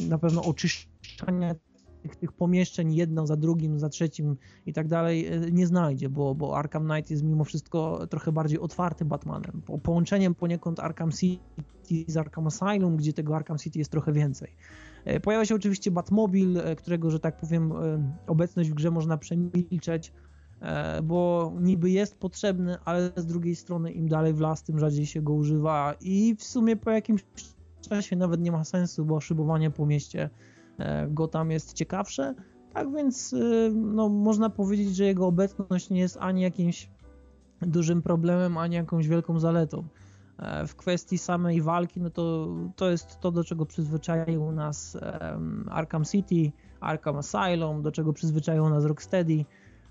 [0.08, 1.54] na pewno oczyszczania
[2.02, 6.58] tych, tych pomieszczeń jedno za drugim, za trzecim i tak dalej nie znajdzie, bo, bo
[6.58, 9.62] Arkham Knight jest mimo wszystko trochę bardziej otwarty Batmanem.
[9.66, 14.56] Po, połączeniem poniekąd Arkham City z Arkham Asylum, gdzie tego Arkham City jest trochę więcej.
[15.04, 17.76] E, pojawia się oczywiście Batmobil, e, którego, że tak powiem, e,
[18.26, 20.12] obecność w grze można przemilczeć,
[21.02, 25.22] bo niby jest potrzebny, ale z drugiej strony im dalej w las, tym rzadziej się
[25.22, 27.24] go używa i w sumie po jakimś
[27.88, 30.30] czasie nawet nie ma sensu, bo szybowanie po mieście
[31.08, 32.34] go tam jest ciekawsze.
[32.72, 33.34] Tak więc
[33.74, 36.90] no, można powiedzieć, że jego obecność nie jest ani jakimś
[37.62, 39.84] dużym problemem, ani jakąś wielką zaletą.
[40.38, 44.98] E, w kwestii samej walki, no to to jest to, do czego przyzwyczaił nas
[45.70, 49.44] Arkham City, Arkham Asylum, do czego przyzwyczaił nas Rocksteady.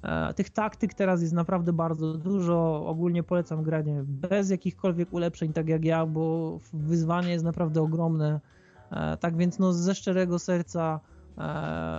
[0.04, 2.86] E, tych taktyk teraz jest naprawdę bardzo dużo.
[2.88, 8.40] Ogólnie polecam granie bez jakichkolwiek ulepszeń, tak jak ja, bo wyzwanie jest naprawdę ogromne.
[8.92, 11.00] E, tak więc no, ze szczerego serca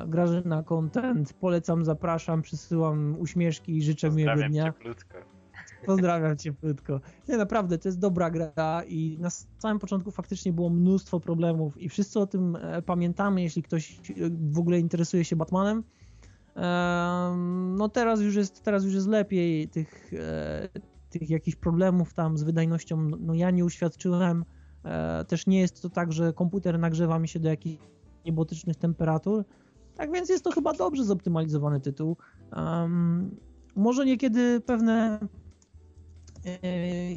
[0.07, 4.64] Grażyna Content polecam, zapraszam, przysyłam uśmieszki i życzę miłego dnia.
[4.64, 5.19] Cieplutko.
[5.87, 7.01] Pozdrawiam cię płytko.
[7.29, 11.88] Nie, naprawdę, to jest dobra gra i na samym początku faktycznie było mnóstwo problemów i
[11.88, 14.12] wszyscy o tym e, pamiętamy, jeśli ktoś e,
[14.51, 15.83] w ogóle interesuje się Batmanem.
[17.77, 19.69] No teraz już jest, teraz już jest lepiej.
[19.69, 20.69] Tych, e,
[21.11, 24.45] tych jakichś problemów tam z wydajnością, no ja nie uświadczyłem.
[25.29, 27.83] Też nie jest to tak, że komputer nagrzewa mi się do jakichś
[28.25, 29.45] niebotycznych temperatur.
[29.97, 32.17] Tak więc jest to chyba dobrze zoptymalizowany tytuł.
[32.57, 33.37] Um,
[33.77, 35.44] może niekiedy pewne E,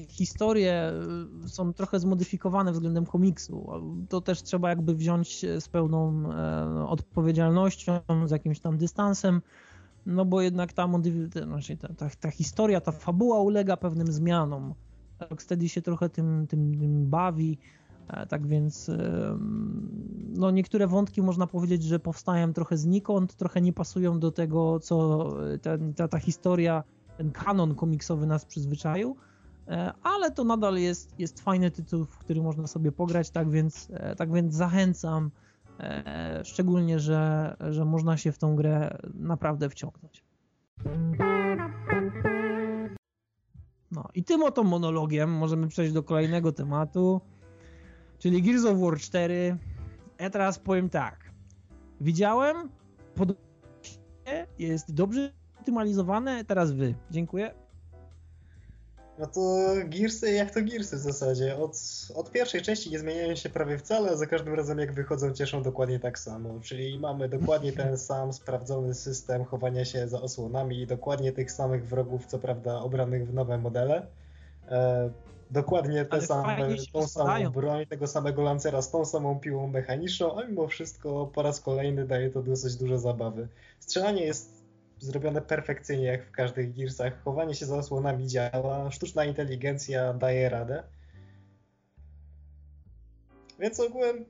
[0.09, 3.67] historie e, są trochę zmodyfikowane względem komiksu.
[4.09, 9.41] To też trzeba jakby wziąć z pełną e, odpowiedzialnością, z jakimś tam dystansem,
[10.05, 10.89] no bo jednak ta,
[11.43, 14.73] znaczy ta, ta, ta historia, ta fabuła ulega pewnym zmianom.
[15.19, 17.57] Rocksteady się trochę tym, tym, tym bawi,
[18.29, 18.91] tak więc
[20.29, 25.29] no niektóre wątki można powiedzieć, że powstają trochę znikąd, trochę nie pasują do tego, co
[25.61, 26.83] ten, ta, ta historia
[27.17, 29.15] ten kanon komiksowy nas przyzwyczaił,
[29.67, 33.87] e, ale to nadal jest, jest fajny tytuł, w który można sobie pograć, tak więc,
[33.93, 35.31] e, tak więc zachęcam,
[35.79, 40.23] e, szczególnie, że, że można się w tą grę naprawdę wciągnąć.
[43.91, 47.21] No i tym oto monologiem możemy przejść do kolejnego tematu,
[48.19, 49.57] czyli Gears of War 4.
[50.19, 51.31] Ja teraz powiem tak.
[52.01, 52.69] Widziałem,
[53.15, 55.33] podobnie jest dobrze
[55.67, 56.93] optymalizowane, teraz wy.
[57.11, 57.51] Dziękuję.
[59.19, 59.41] No to
[59.85, 61.57] Gearsy jak to Gearsy w zasadzie.
[61.57, 61.77] Od,
[62.15, 65.63] od pierwszej części nie zmieniają się prawie wcale, a za każdym razem jak wychodzą cieszą
[65.63, 66.59] dokładnie tak samo.
[66.61, 71.87] Czyli mamy dokładnie ten sam sprawdzony system chowania się za osłonami i dokładnie tych samych
[71.87, 74.07] wrogów, co prawda obranych w nowe modele.
[74.69, 75.09] E,
[75.51, 80.45] dokładnie te same, tą samą broń, tego samego lancera z tą samą piłą mechaniczną, a
[80.45, 83.47] mimo wszystko po raz kolejny daje to dosyć dużo zabawy.
[83.79, 84.56] Strzelanie jest
[84.99, 87.23] zrobione perfekcyjnie, jak w każdych Gearsach.
[87.23, 90.83] Chowanie się za osłonami działa, sztuczna inteligencja daje radę.
[93.59, 94.25] Więc ogółem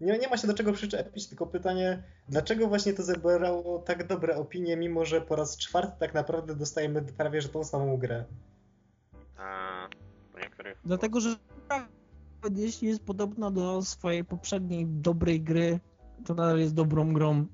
[0.00, 4.36] nie, nie ma się do czego przyczepić, tylko pytanie, dlaczego właśnie to zebrało tak dobre
[4.36, 8.24] opinie, mimo że po raz czwarty tak naprawdę dostajemy prawie że tą samą grę?
[9.36, 9.88] A,
[10.40, 10.78] niektórych...
[10.84, 11.36] Dlatego, że
[12.56, 15.80] jeśli jest podobna do swojej poprzedniej dobrej gry,
[16.24, 17.46] to nadal jest dobrą grą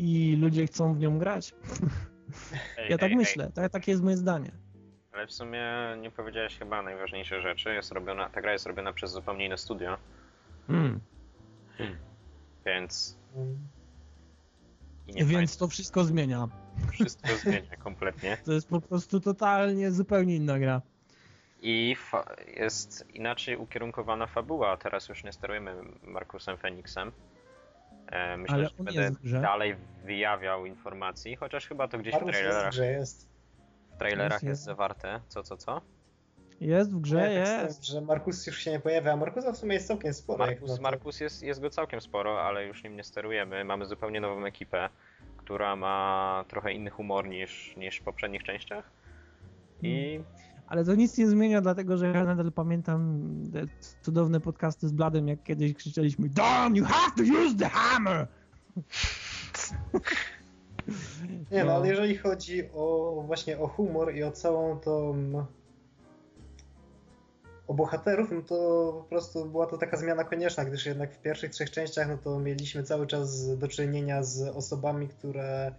[0.00, 1.54] i ludzie chcą w nią grać.
[2.78, 3.52] Ej, ja tak ej, myślę, ej.
[3.52, 4.50] Tak, takie jest moje zdanie.
[5.12, 5.64] Ale w sumie
[6.00, 7.74] nie powiedziałeś chyba najważniejsze rzeczy.
[7.74, 9.96] Jest robiona, ta gra jest robiona przez zupełnie inne studio.
[10.66, 11.00] Hmm.
[11.78, 11.96] Hmm.
[12.66, 13.18] Więc.
[15.06, 16.48] Więc to wszystko zmienia.
[16.92, 18.36] Wszystko zmienia kompletnie.
[18.44, 20.82] To jest po prostu totalnie zupełnie inna gra.
[21.62, 21.96] I
[22.56, 24.76] jest inaczej ukierunkowana fabuła.
[24.76, 27.12] Teraz już nie sterujemy Markusem Feniksem.
[28.10, 32.64] E, myślę, Ale że będę dalej wyjawiał informacji, chociaż chyba to gdzieś w trailerach.
[32.64, 33.28] Jest, jest.
[33.94, 35.20] W trailerach jest, jest zawarte.
[35.28, 35.80] Co, co, co?
[36.60, 37.84] Jest w grze, ja jest.
[37.84, 40.46] że Markus już się nie pojawia, a Markusa w sumie jest całkiem sporo.
[40.46, 43.64] Markus, Markus jest, jest go całkiem sporo, ale już nim nie sterujemy.
[43.64, 44.88] Mamy zupełnie nową ekipę,
[45.36, 48.90] która ma trochę inny humor niż, niż w poprzednich częściach.
[49.82, 50.49] I hmm.
[50.70, 53.66] Ale to nic nie zmienia, dlatego że ja nadal pamiętam te
[54.02, 58.26] cudowne podcasty z Bladem, jak kiedyś krzyczeliśmy Don, you have to use the hammer!
[61.52, 65.14] Nie no, ale jeżeli chodzi o właśnie o humor i o całą tą
[67.68, 68.54] o bohaterów, no to
[69.02, 72.38] po prostu była to taka zmiana konieczna, gdyż jednak w pierwszych trzech częściach no to
[72.38, 75.74] mieliśmy cały czas do czynienia z osobami, które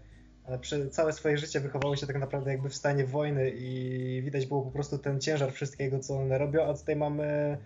[0.62, 4.62] przez całe swoje życie wychowały się tak naprawdę jakby w stanie wojny i widać było
[4.62, 7.58] po prostu ten ciężar wszystkiego, co one robią, a tutaj mamy,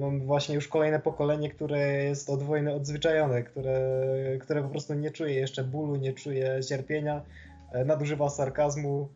[0.00, 3.80] mamy właśnie już kolejne pokolenie, które jest od wojny odzwyczajone, które,
[4.40, 7.22] które po prostu nie czuje jeszcze bólu, nie czuje cierpienia,
[7.72, 9.08] e, nadużywa sarkazmu.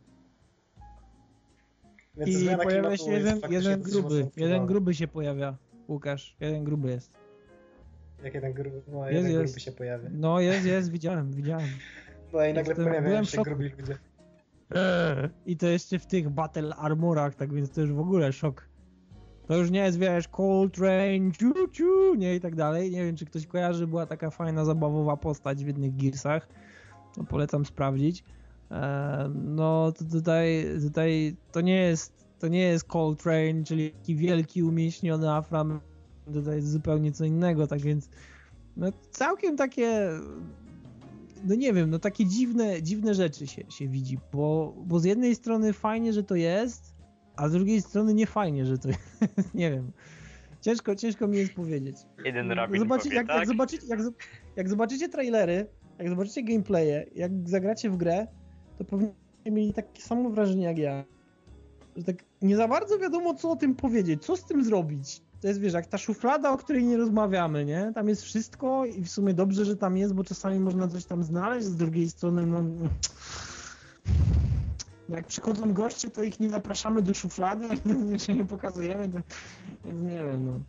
[2.16, 5.56] Więc I pojawia się jeden, jeden gruby, jeden gruby się pojawia,
[5.88, 7.10] Łukasz, jeden gruby jest.
[8.24, 9.44] Jak jeden gruby, no, jest, jeden jest.
[9.44, 10.08] gruby się pojawia.
[10.12, 11.68] No jest, jest, widziałem, widziałem.
[12.32, 13.98] No i nagle pojawiają się grubi ludzie.
[14.70, 18.68] Eee, I to jeszcze w tych battle armorach, tak więc to już w ogóle szok.
[19.46, 22.90] To już nie jest, wiesz, Coltrane, ciu, ciu, nie i tak dalej.
[22.90, 26.48] Nie wiem, czy ktoś kojarzy, była taka fajna, zabawowa postać w jednych Gearsach.
[27.16, 28.24] No, polecam sprawdzić.
[28.70, 34.62] Eee, no to tutaj, tutaj to nie jest, to nie jest Coltrane, czyli taki wielki,
[34.62, 35.80] umieśniony Afram.
[36.32, 38.10] Tutaj jest zupełnie co innego, tak więc
[38.76, 40.10] no, całkiem takie
[41.46, 45.34] no nie wiem, no takie dziwne, dziwne rzeczy się, się widzi, bo, bo z jednej
[45.34, 46.94] strony fajnie, że to jest,
[47.36, 48.88] a z drugiej strony nie fajnie, że to
[49.36, 49.92] jest, nie wiem.
[50.60, 51.96] Ciężko, ciężko mi jest powiedzieć.
[52.24, 53.36] Jeden rabin Zobaczy, powie, jak, tak?
[53.36, 54.00] jak, zobaczycie, jak,
[54.56, 55.66] jak zobaczycie trailery,
[55.98, 58.26] jak zobaczycie gameplaye, jak zagracie w grę,
[58.78, 59.12] to pewnie
[59.46, 61.04] mieli takie samo wrażenie jak ja.
[61.96, 65.50] Że tak nie za bardzo wiadomo, co o tym powiedzieć, co z tym zrobić to
[65.50, 67.92] jest, wiesz, jak ta szuflada, o której nie rozmawiamy, nie?
[67.94, 71.24] Tam jest wszystko i w sumie dobrze, że tam jest, bo czasami można coś tam
[71.24, 72.64] znaleźć, z drugiej strony, no...
[75.08, 77.68] Jak przychodzą goście, to ich nie zapraszamy do szuflady,
[78.12, 79.18] jeszcze nie pokazujemy, to...
[79.92, 80.60] nie wiem, no.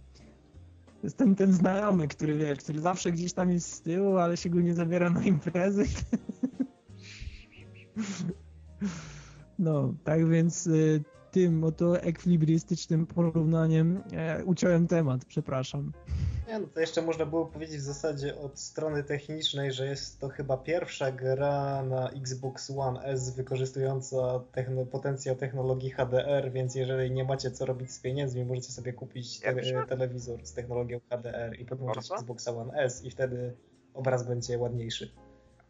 [1.03, 4.49] Jest ten, ten znajomy, który, wiesz, który zawsze gdzieś tam jest z tyłu, ale się
[4.49, 5.85] go nie zabiera na imprezy.
[9.59, 15.91] No, tak więc y, tym oto ekwilibrystycznym porównaniem e, uciąłem temat, przepraszam.
[16.47, 20.29] Nie, no to jeszcze można było powiedzieć w zasadzie od strony technicznej, że jest to
[20.29, 27.23] chyba pierwsza gra na Xbox One S wykorzystująca techno, potencjał technologii HDR, więc jeżeli nie
[27.23, 32.11] macie co robić z pieniędzmi, możecie sobie kupić te, telewizor z technologią HDR i podłączyć
[32.11, 33.53] Xbox One S i wtedy
[33.93, 35.11] obraz będzie ładniejszy.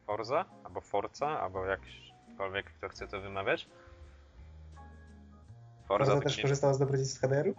[0.06, 0.46] Forza?
[0.64, 1.40] Albo Forza?
[1.40, 3.70] Albo jakkolwiek kto chce to wymawiać?
[5.88, 7.54] Forza, Forza też korzystała z dobrodziejstw HDR-u?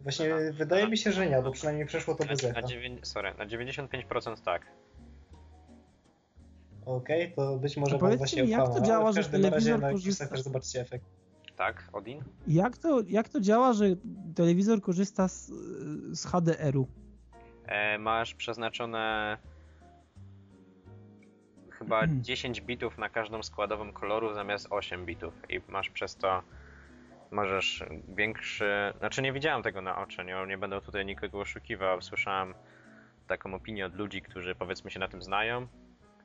[0.00, 2.60] Właśnie aha, wydaje aha, mi się, że nie, bo przynajmniej przeszło to bez echa.
[2.60, 2.68] Na,
[3.02, 4.66] sorry, na 95% tak.
[6.86, 10.26] Okej, okay, to być może wam właśnie mi, jak to działa, że telewizor korzysta...
[10.26, 11.04] też zobaczcie efekt.
[11.56, 12.22] Tak, Odin?
[12.46, 13.84] Jak to, jak to działa, że
[14.34, 15.46] telewizor korzysta z,
[16.12, 16.88] z HDR-u?
[17.66, 19.38] E, masz przeznaczone
[21.70, 22.66] chyba 10 hmm.
[22.66, 26.42] bitów na każdą składową koloru zamiast 8 bitów i masz przez to
[27.34, 28.92] możesz większy.
[28.98, 32.02] Znaczy, nie widziałem tego na oczy, nie, nie będę tutaj nikogo oszukiwał.
[32.02, 32.54] Słyszałem
[33.26, 35.66] taką opinię od ludzi, którzy powiedzmy się na tym znają,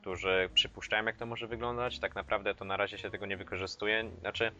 [0.02, 2.00] którzy przypuszczają, jak to może wyglądać.
[2.00, 4.12] Tak naprawdę to na razie się tego nie wykorzystuje.
[4.20, 4.52] Znaczy,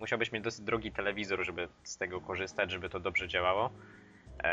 [0.00, 3.70] musiałbyś mieć dosyć drogi telewizor, żeby z tego korzystać, żeby to dobrze działało.
[4.44, 4.48] E,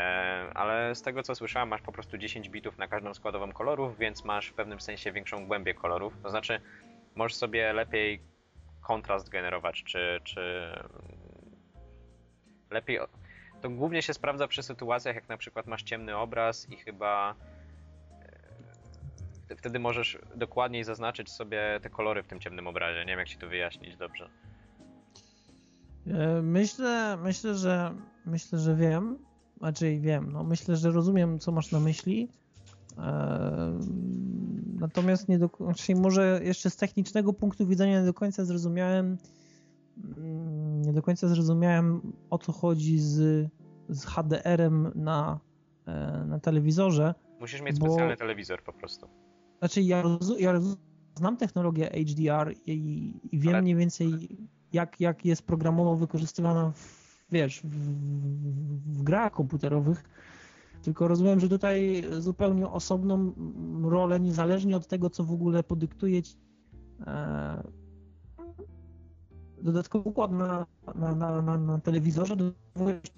[0.54, 4.24] ale z tego co słyszałem, masz po prostu 10 bitów na każdą składową kolorów, więc
[4.24, 6.12] masz w pewnym sensie większą głębię kolorów.
[6.22, 6.60] To znaczy,
[7.14, 8.20] możesz sobie lepiej
[8.82, 10.72] kontrast generować, czy, czy
[12.72, 12.98] lepiej.
[13.60, 17.34] To głównie się sprawdza przy sytuacjach, jak na przykład masz ciemny obraz i chyba
[19.50, 23.00] e, wtedy możesz dokładniej zaznaczyć sobie te kolory w tym ciemnym obrazie.
[23.00, 24.30] Nie wiem, jak ci to wyjaśnić dobrze.
[26.06, 27.94] E, myślę, myślę, że
[28.26, 29.18] myślę, że wiem.
[29.58, 32.28] Znaczy wiem, no myślę, że rozumiem, co masz na myśli.
[34.78, 39.18] Natomiast nie do, znaczy może jeszcze z technicznego punktu widzenia nie do końca zrozumiałem
[40.16, 43.48] mm, nie do końca zrozumiałem o co chodzi z,
[43.88, 45.40] z HDR-em na,
[45.86, 47.14] e, na telewizorze.
[47.40, 49.08] Musisz mieć bo, specjalny telewizor po prostu.
[49.58, 50.02] Znaczy ja,
[50.38, 50.60] ja
[51.14, 53.62] znam technologię HDR i, i wiem Ale...
[53.62, 54.38] mniej więcej
[54.72, 60.04] jak, jak jest programowo wykorzystywana w, wiesz, w, w grach komputerowych
[60.82, 63.32] tylko rozumiem, że tutaj zupełnie osobną
[63.82, 66.36] rolę, niezależnie od tego, co w ogóle podyktuje ci
[67.06, 67.62] e,
[69.62, 72.36] dodatkowy układ na, na, na, na, na telewizorze,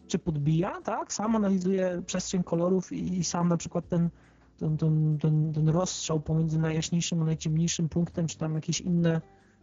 [0.06, 1.12] czy podbija, tak?
[1.12, 4.10] Sam analizuje przestrzeń kolorów i, i sam na przykład ten,
[4.58, 9.20] ten, ten, ten, ten rozstrzał pomiędzy najjaśniejszym a najciemniejszym punktem, czy tam jakieś inne,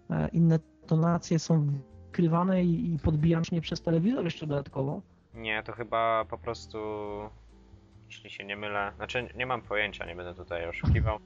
[0.10, 1.68] e, inne tonacje są
[2.06, 5.02] wykrywane i, i podbijane przez telewizor jeszcze dodatkowo.
[5.34, 6.78] Nie, to chyba po prostu
[8.12, 8.92] jeśli się nie mylę.
[8.96, 11.20] Znaczy, nie mam pojęcia, nie będę tutaj oszukiwał.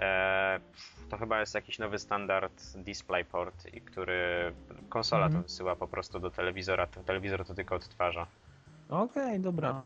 [0.00, 0.60] E,
[1.10, 4.52] to chyba jest jakiś nowy standard DisplayPort, i który
[4.88, 5.42] konsola mhm.
[5.42, 6.86] to wysyła po prostu do telewizora.
[6.86, 8.26] Ten telewizor to tylko odtwarza.
[8.88, 9.82] Okej, okay, dobra.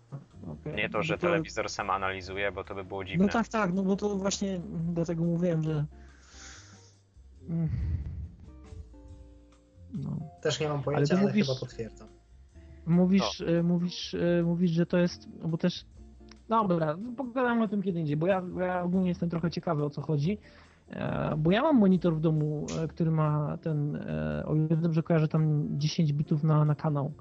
[0.61, 0.75] Okay.
[0.75, 1.21] Nie to, że to...
[1.21, 3.27] telewizor sam analizuje, bo to by było dziwne.
[3.27, 4.61] No tak, tak, no bo to właśnie
[4.93, 5.85] dlatego mówiłem, że.
[7.49, 7.69] Mm.
[9.93, 10.17] No.
[10.43, 11.47] Też nie mam pojęcia, ale, ale mówisz...
[11.47, 12.09] chyba potwierdzam.
[12.87, 13.63] Mówisz, no.
[13.63, 15.94] mówisz, mówisz, że to jest, no bo też no
[16.49, 20.03] dobra, pogadamy o tym kiedy indziej, bo ja, ja ogólnie jestem trochę ciekawy o co
[20.03, 20.39] chodzi.
[20.91, 25.03] E, bo ja mam monitor w domu, e, który ma ten, e, o ile dobrze
[25.03, 27.13] kojarzę, tam 10 bitów na, na kanał.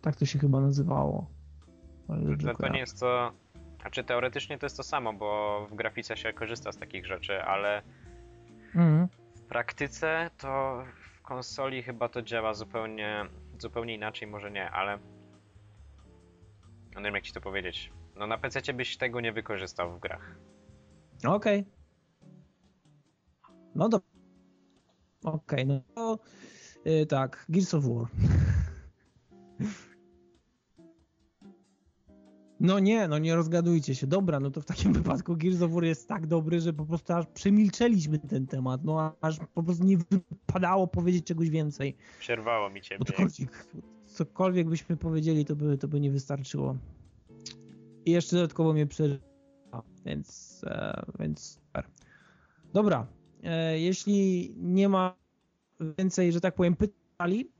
[0.00, 1.26] Tak to się chyba nazywało.
[2.42, 3.32] To, to nie jest to.
[3.80, 7.82] Znaczy teoretycznie to jest to samo, bo w grafice się korzysta z takich rzeczy, ale
[8.74, 9.08] mhm.
[9.34, 10.82] w praktyce to
[11.18, 13.24] w konsoli chyba to działa zupełnie,
[13.58, 14.98] zupełnie inaczej, może nie, ale
[16.98, 17.92] no nie wiem jak ci to powiedzieć.
[18.16, 20.38] No na PC byś tego nie wykorzystał w grach.
[21.24, 21.60] Okej.
[21.60, 21.72] Okay.
[23.74, 24.00] No do.
[25.24, 26.18] Okej, okay, no to
[26.84, 28.06] yy, tak, Gears of War.
[32.60, 34.06] No nie, no nie rozgadujcie się.
[34.06, 37.12] Dobra, no to w takim wypadku Gears of War jest tak dobry, że po prostu
[37.12, 38.84] aż przemilczeliśmy ten temat.
[38.84, 41.96] No aż po prostu nie wypadało powiedzieć czegoś więcej.
[42.18, 43.04] Przerwało mi ciebie.
[43.04, 43.66] Cokolwiek,
[44.18, 46.76] cokolwiek byśmy powiedzieli, to by, to by nie wystarczyło.
[48.04, 51.84] I jeszcze dodatkowo mnie przerwa, więc, e, więc super.
[52.72, 53.06] Dobra,
[53.42, 55.16] e, jeśli nie ma
[55.98, 57.50] więcej, że tak powiem, pytali,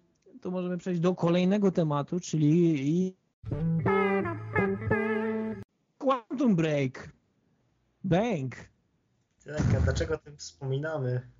[0.40, 3.16] to możemy przejść do kolejnego tematu, czyli
[5.98, 7.12] Quantum Break.
[8.04, 8.56] Bang.
[9.44, 11.37] Tak, dlaczego o tym wspominamy?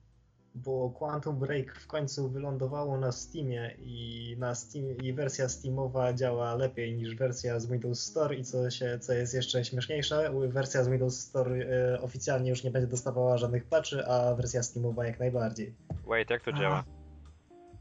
[0.64, 6.54] Bo Quantum Break w końcu wylądowało na Steamie i, na Steam, i wersja Steamowa działa
[6.54, 10.88] lepiej niż wersja z Windows Store i co, się, co jest jeszcze śmieszniejsze, wersja z
[10.88, 15.74] Windows Store e, oficjalnie już nie będzie dostawała żadnych patchy, a wersja Steamowa jak najbardziej.
[16.06, 16.84] Wait, jak to działa?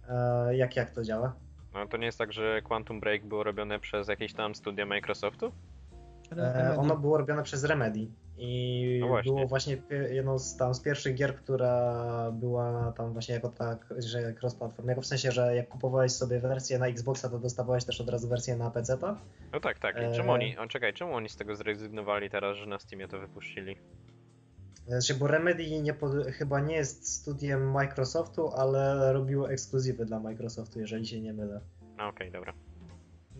[0.09, 1.35] E, jak, jak to działa?
[1.73, 5.51] No to nie jest tak, że Quantum Break było robione przez jakieś tam studia Microsoftu?
[6.37, 8.07] E, ono było robione przez Remedy.
[8.37, 9.31] I no właśnie.
[9.31, 9.77] było właśnie
[10.11, 14.87] jedną z, tam z pierwszych gier, która była tam właśnie jako tak, że cross-platform.
[14.87, 18.29] Jako w sensie, że jak kupowałeś sobie wersję na Xboxa, to dostawałeś też od razu
[18.29, 18.97] wersję na PC.
[18.97, 19.15] -ta.
[19.53, 19.95] No tak, tak.
[19.95, 20.11] I e...
[20.11, 23.77] czemu oni, o, czekaj, czemu oni z tego zrezygnowali teraz, że na Steamie to wypuścili?
[24.87, 30.79] Znaczy, bo Remedy nie pod, chyba nie jest studiem Microsoftu, ale robiło ekskluzywy dla Microsoftu,
[30.79, 31.61] jeżeli się nie mylę.
[31.97, 32.53] No okej, okay, dobra.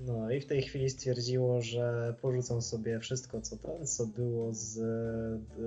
[0.06, 4.80] No i w tej chwili stwierdziło, że porzucą sobie wszystko, co to, co było z,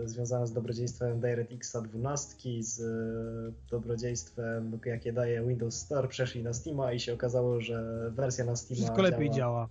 [0.05, 2.83] związane z dobrodziejstwem DirectX 12, z
[3.71, 8.77] dobrodziejstwem, jakie daje Windows Store, przeszli na Steama i się okazało, że wersja na Steama
[8.77, 9.69] Wszystko lepiej działa.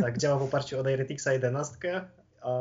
[0.00, 1.76] Tak, działa w oparciu o DirectX 11,
[2.42, 2.58] a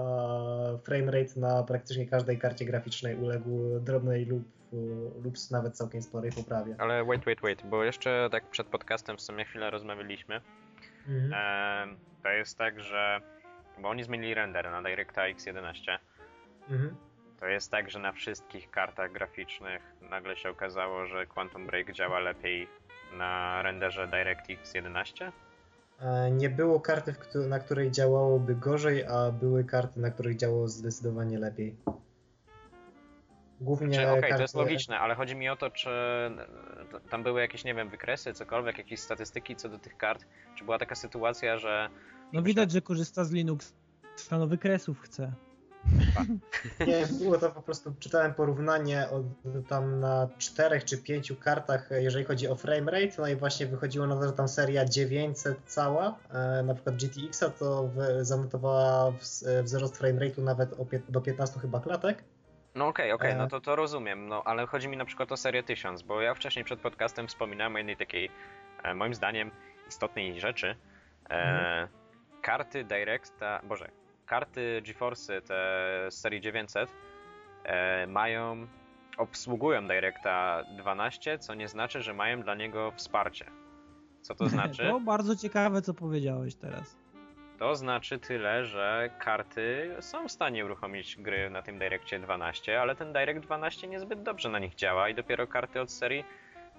[0.83, 4.43] framerate na praktycznie każdej karcie graficznej uległ drobnej lub,
[5.23, 6.75] lub nawet całkiem sporej poprawie.
[6.77, 10.41] Ale wait, wait, wait, bo jeszcze tak przed podcastem w sumie chwilę rozmawialiśmy
[11.07, 11.33] Mhm.
[11.33, 13.21] E, to jest tak, że
[13.77, 15.99] bo oni zmienili render na DirectX 11.
[16.69, 16.95] Mhm.
[17.39, 22.19] To jest tak, że na wszystkich kartach graficznych nagle się okazało, że Quantum Break działa
[22.19, 22.67] lepiej
[23.13, 25.31] na renderze DirectX 11?
[26.01, 27.15] E, nie było karty,
[27.49, 31.75] na której działałoby gorzej, a były karty, na których działało zdecydowanie lepiej.
[33.61, 35.89] Głównie znaczy, Okej, okay, to jest logiczne, ale chodzi mi o to, czy
[37.09, 40.25] tam były jakieś, nie wiem, wykresy, cokolwiek, jakieś statystyki co do tych kart.
[40.55, 41.89] Czy była taka sytuacja, że...
[42.33, 43.73] No widać, że korzysta z Linux,
[44.31, 45.31] no wykresów chce.
[46.87, 49.23] Nie, było to po prostu, czytałem porównanie od,
[49.67, 54.07] tam na czterech czy pięciu kartach, jeżeli chodzi o frame rate, no i właśnie wychodziło
[54.07, 59.13] na to, że tam seria 900 cała, e, na przykład GTX-a, to w, zanotowała
[59.63, 62.23] wzrost frame rate'u nawet o, do 15 chyba klatek.
[62.78, 65.32] No okej, okay, okej, okay, no to to rozumiem, no ale chodzi mi na przykład
[65.32, 68.30] o serię 1000, bo ja wcześniej przed podcastem wspominałem o jednej takiej,
[68.84, 69.51] e, moim zdaniem,
[69.88, 70.75] istotnej rzeczy.
[71.30, 71.88] E, mhm.
[72.41, 73.89] Karty Directa, boże,
[74.25, 75.55] karty GeForce te
[76.09, 76.89] z serii 900
[77.63, 78.67] e, mają,
[79.17, 83.45] obsługują Directa 12, co nie znaczy, że mają dla niego wsparcie.
[84.21, 84.84] Co to znaczy?
[84.84, 86.95] To bardzo ciekawe, co powiedziałeś teraz.
[87.59, 92.95] To znaczy tyle, że karty są w stanie uruchomić gry na tym Directie 12, ale
[92.95, 96.23] ten Direct 12 niezbyt dobrze na nich działa i dopiero karty od serii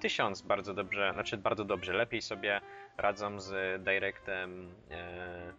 [0.00, 2.60] 1000 bardzo dobrze, znaczy bardzo dobrze, lepiej sobie
[2.96, 5.52] radzą z Directem e,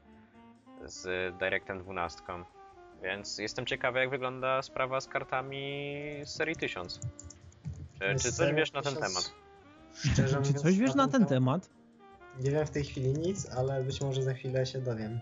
[0.85, 2.21] z Directem 12.
[3.03, 6.99] Więc jestem ciekawy, jak wygląda sprawa z kartami z serii 1000.
[7.99, 9.33] Czy, czy coś wiesz na ten temat?
[9.93, 11.78] Szczerze mówiąc, czy coś wiesz na ten temat?
[12.39, 15.19] Nie wiem w tej chwili nic, ale być może za chwilę się dowiem.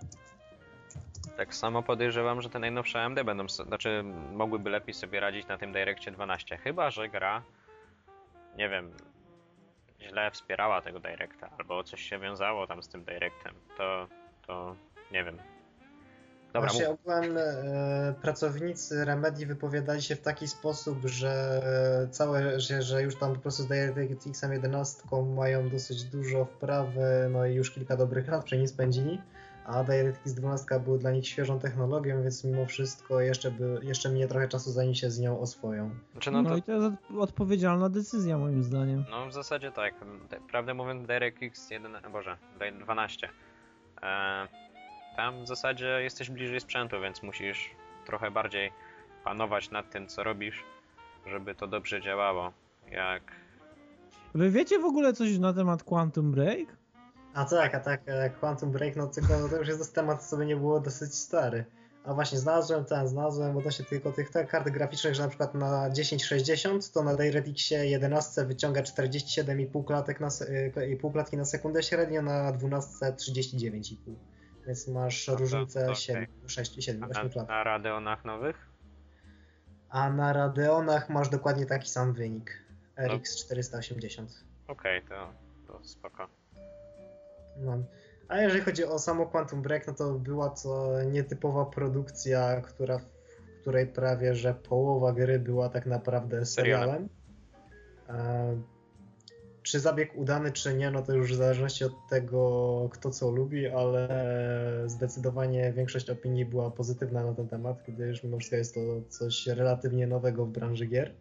[1.38, 4.04] Tak samo podejrzewam, że te najnowsze AMD będą, znaczy
[4.34, 7.44] mogłyby lepiej sobie radzić na tym Directie 12, chyba że gra,
[8.58, 8.92] nie wiem,
[10.02, 14.08] źle wspierała tego Directa, albo coś się wiązało tam z tym Directem, to,
[14.48, 14.76] to
[15.12, 15.38] nie wiem.
[16.58, 21.62] Dobra, Właśnie ogółem e, pracownicy Remedy wypowiadali się w taki sposób, że
[22.12, 25.04] całe, że, że już tam po prostu z DirectX 11
[25.36, 29.22] mają dosyć dużo wprawy, no i już kilka dobrych lat przy niej spędzili,
[29.66, 34.28] a DirectX 12 był dla nich świeżą technologią, więc mimo wszystko jeszcze, by, jeszcze minie
[34.28, 35.90] trochę czasu zanim się z nią oswoją.
[36.12, 36.58] Znaczy, no, no to...
[36.58, 36.88] i to jest
[37.20, 39.06] odpowiedzialna decyzja moim zdaniem.
[39.10, 39.94] No w zasadzie tak.
[40.52, 42.38] Prawdę mówiąc DirectX 1, Boże,
[42.80, 43.30] 12
[44.02, 44.48] e
[45.18, 47.72] tam w zasadzie jesteś bliżej sprzętu, więc musisz
[48.06, 48.72] trochę bardziej
[49.24, 50.64] panować nad tym, co robisz,
[51.26, 52.52] żeby to dobrze działało.
[52.92, 53.24] Jak.
[54.36, 56.68] Wy wiecie w ogóle coś na temat Quantum Break?
[57.34, 60.46] A tak, a tak, e, Quantum Break, no tylko to już jest temat, co by
[60.46, 61.66] nie było dosyć stary.
[62.04, 65.90] A właśnie znalazłem ten, znalazłem odnośnie tylko tych te kart graficznych, że na przykład na
[65.90, 70.28] 1060 to na DirectX 11 wyciąga 47,5 klatek na,
[70.76, 74.16] e, pół klatki na sekundę średnio, na 12 39,5.
[74.68, 76.50] Więc masz różnicę to, 7, okay.
[76.50, 77.48] 6, 7, 8 lat.
[77.48, 78.70] Na Radeonach nowych?
[79.90, 82.64] A na Radeonach masz dokładnie taki sam wynik.
[82.98, 84.46] RX 480.
[84.68, 86.28] Okej, okay, to, to spoko.
[87.58, 87.84] No.
[88.28, 93.06] A jeżeli chodzi o samo Quantum Break, no to była to nietypowa produkcja, która, w
[93.62, 97.10] której prawie że połowa gry była tak naprawdę serialem.
[98.08, 98.77] serialem
[99.68, 103.68] czy zabieg udany, czy nie, no to już w zależności od tego, kto co lubi,
[103.68, 104.08] ale
[104.86, 110.08] zdecydowanie większość opinii była pozytywna na ten temat, gdyż mimo wszystko jest to coś relatywnie
[110.08, 111.14] nowego w branży gier.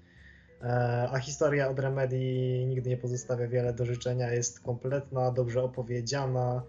[0.63, 2.19] E, a historia od Remedy
[2.67, 6.63] nigdy nie pozostawia wiele do życzenia, jest kompletna, dobrze opowiedziana,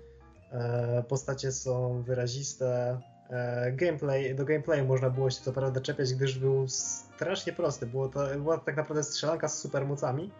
[0.52, 3.00] e, postacie są wyraziste,
[3.30, 8.10] e, gameplay, do gameplayu można było się co prawda czepiać, gdyż był strasznie prosty, było
[8.10, 10.32] to, była tak naprawdę strzelanka z supermocami,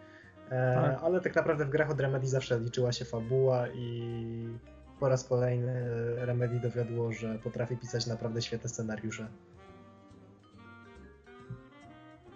[0.50, 1.02] tak.
[1.02, 4.58] Ale tak naprawdę w grach od Remedy zawsze liczyła się fabuła i
[5.00, 5.84] po raz kolejny
[6.16, 9.28] Remedy dowiodło, że potrafi pisać naprawdę świetne scenariusze.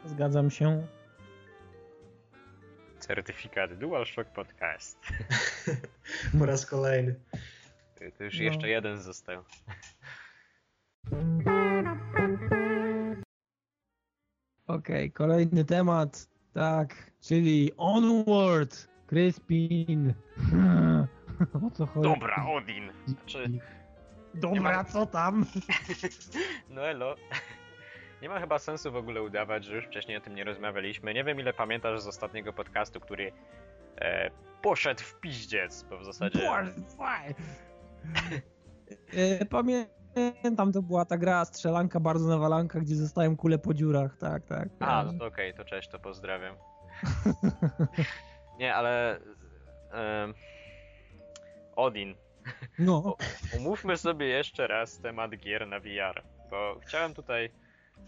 [0.04, 0.86] Zgadzam się.
[2.98, 4.98] Certyfikat DualShock Podcast.
[6.38, 7.14] po raz kolejny.
[8.18, 8.44] To już no.
[8.44, 9.42] jeszcze jeden został.
[14.66, 16.31] Okej, okay, kolejny temat.
[16.54, 20.14] Tak, czyli Onward, Crispin.
[21.66, 22.08] o co chodzi?
[22.08, 22.92] Dobra, Odin.
[23.06, 23.50] Znaczy,
[24.34, 24.84] Dobra, ma...
[24.84, 25.46] co tam?
[26.70, 27.16] no elo.
[28.22, 31.14] Nie ma chyba sensu w ogóle udawać, że już wcześniej o tym nie rozmawialiśmy.
[31.14, 33.32] Nie wiem ile pamiętasz z ostatniego podcastu, który
[33.98, 34.30] e,
[34.62, 36.50] poszedł w piździec, bo w zasadzie...
[39.12, 44.16] e, pamiętam pamiętam, to była ta gra strzelanka bardzo nawalanka, gdzie zostają kule po dziurach,
[44.16, 44.68] tak, tak.
[44.80, 46.56] A, no to okej, okay, to cześć, to pozdrawiam.
[48.58, 49.20] Nie, ale...
[49.92, 50.34] Um,
[51.76, 52.14] Odin.
[52.78, 53.16] No.
[53.56, 57.50] Umówmy sobie jeszcze raz temat gier na VR, bo chciałem tutaj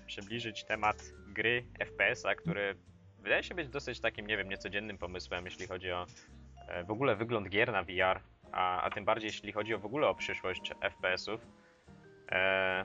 [0.07, 0.97] przybliżyć temat
[1.29, 2.77] gry FPS-a, który
[3.19, 6.07] wydaje się być dosyć takim, nie wiem, niecodziennym pomysłem, jeśli chodzi o
[6.69, 8.21] e, w ogóle wygląd gier na VR,
[8.53, 11.41] a, a tym bardziej jeśli chodzi o w ogóle o przyszłość FPS-ów.
[12.29, 12.85] E,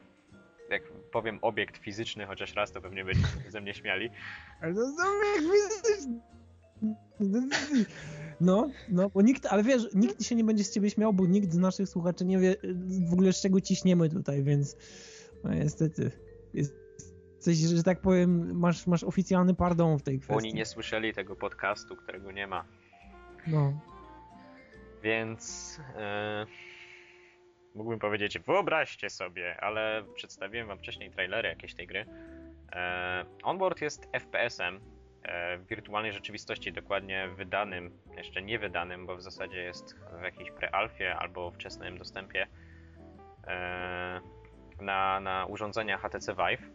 [0.70, 4.10] jak powiem obiekt fizyczny, chociaż raz to pewnie będzie ze mnie śmiali.
[4.62, 6.20] Ale to jest obiekt fizyczny!
[8.42, 11.54] No, no, bo nikt, ale wiesz, nikt się nie będzie z ciebie śmiał, bo nikt
[11.54, 12.56] z naszych słuchaczy nie wie
[13.10, 14.78] w ogóle z czego ciśniemy tutaj, więc
[15.44, 16.12] no niestety.
[16.54, 20.48] Jesteś, że tak powiem, masz, masz oficjalny pardon w tej kwestii.
[20.48, 22.66] Oni nie słyszeli tego podcastu, którego nie ma.
[23.48, 23.80] No.
[25.04, 26.46] Więc e,
[27.76, 32.06] mógłbym powiedzieć, wyobraźcie sobie, ale przedstawiłem wam wcześniej trailery jakieś tej gry.
[32.72, 34.80] E, Onboard jest FPS-em
[35.24, 40.52] e, w wirtualnej rzeczywistości, dokładnie wydanym, jeszcze nie wydanym, bo w zasadzie jest w jakiejś
[40.52, 42.48] prealfie albo wczesnym dostępie
[43.48, 44.22] e,
[44.82, 46.70] na, na urządzenia HTC Vive.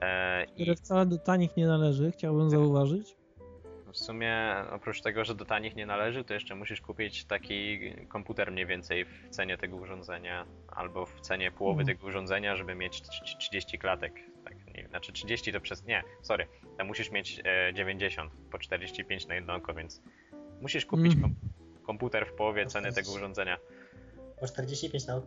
[0.00, 0.76] E, Które i...
[0.76, 3.16] wcale do tanich nie należy, chciałbym zauważyć.
[3.94, 7.78] W sumie oprócz tego, że do tanich nie należy, to jeszcze musisz kupić taki
[8.08, 11.86] komputer mniej więcej w cenie tego urządzenia, albo w cenie połowy mm.
[11.86, 13.02] tego urządzenia, żeby mieć
[13.38, 14.14] 30 klatek.
[14.44, 15.84] Tak, nie, znaczy 30 to przez.
[15.84, 16.46] Nie, sorry.
[16.78, 17.42] Tam musisz mieć
[17.74, 20.02] 90 e, po 45 na jedno oko, więc
[20.60, 21.22] musisz kupić mm.
[21.22, 21.34] kom
[21.82, 23.58] komputer w połowie ceny tego urządzenia.
[24.40, 25.26] Po 45 na oko?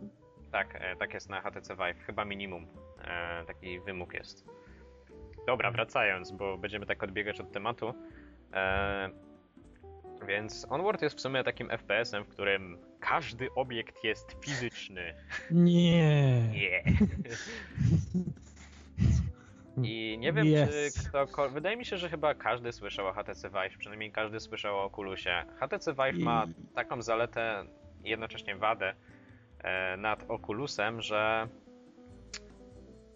[0.52, 2.04] Tak, e, tak jest na HTC Vive.
[2.06, 2.66] Chyba minimum.
[3.04, 4.44] E, taki wymóg jest.
[5.46, 7.94] Dobra, wracając, bo będziemy tak odbiegać od tematu.
[8.52, 9.10] E,
[10.26, 15.14] więc Onward jest w sumie takim FPS-em, w którym każdy obiekt jest fizyczny.
[15.50, 16.48] Nie.
[16.48, 16.82] Nie.
[19.82, 20.94] I nie wiem, yes.
[20.94, 21.48] czy kto.
[21.50, 25.44] Wydaje mi się, że chyba każdy słyszał o HTC Vive, przynajmniej każdy słyszał o Oculusie.
[25.60, 27.64] HTC Vive ma taką zaletę,
[28.04, 28.94] jednocześnie wadę
[29.58, 31.48] e, nad Oculusem, że.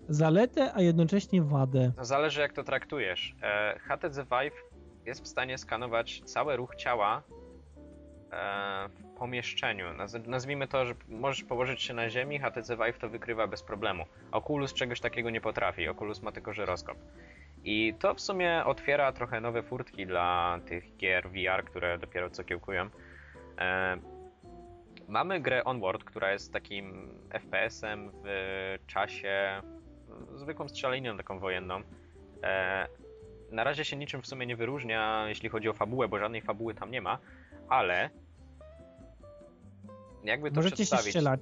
[0.08, 1.92] Zaletę, a jednocześnie wadę.
[1.96, 3.34] No zależy, jak to traktujesz.
[3.42, 4.71] E, HTC Vive
[5.06, 7.22] jest w stanie skanować cały ruch ciała
[8.32, 9.86] e, w pomieszczeniu.
[10.26, 14.04] Nazwijmy to, że możesz położyć się na ziemi, HTC Vive to wykrywa bez problemu.
[14.32, 16.98] Oculus czegoś takiego nie potrafi, Oculus ma tylko żyroskop.
[17.64, 22.44] I to w sumie otwiera trochę nowe furtki dla tych gier VR, które dopiero co
[22.44, 22.88] kiełkują.
[23.58, 23.98] E,
[25.08, 29.62] mamy grę Onward, która jest takim FPS-em w czasie,
[30.34, 31.82] zwykłą strzelaniną taką wojenną.
[33.52, 36.74] Na razie się niczym w sumie nie wyróżnia, jeśli chodzi o fabułę, bo żadnej fabuły
[36.74, 37.18] tam nie ma,
[37.68, 38.10] ale
[40.24, 41.04] jakby to Możecie przedstawić...
[41.04, 41.40] się strzelać.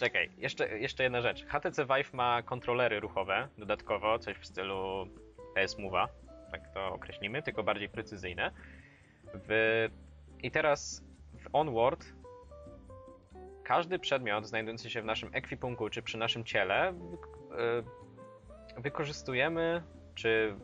[0.00, 1.46] Czekaj, jeszcze, jeszcze jedna rzecz.
[1.46, 5.06] HTC Vive ma kontrolery ruchowe dodatkowo, coś w stylu
[5.54, 6.08] PS Move'a,
[6.50, 8.50] tak to określimy, tylko bardziej precyzyjne.
[9.34, 9.88] W...
[10.42, 11.04] I teraz
[11.34, 12.06] w Onward
[13.64, 16.94] każdy przedmiot znajdujący się w naszym ekwipunku czy przy naszym ciele e,
[18.80, 19.82] wykorzystujemy,
[20.14, 20.56] czy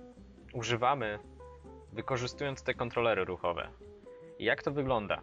[0.53, 1.19] używamy
[1.93, 3.69] wykorzystując te kontrolery ruchowe.
[4.39, 5.23] I jak to wygląda?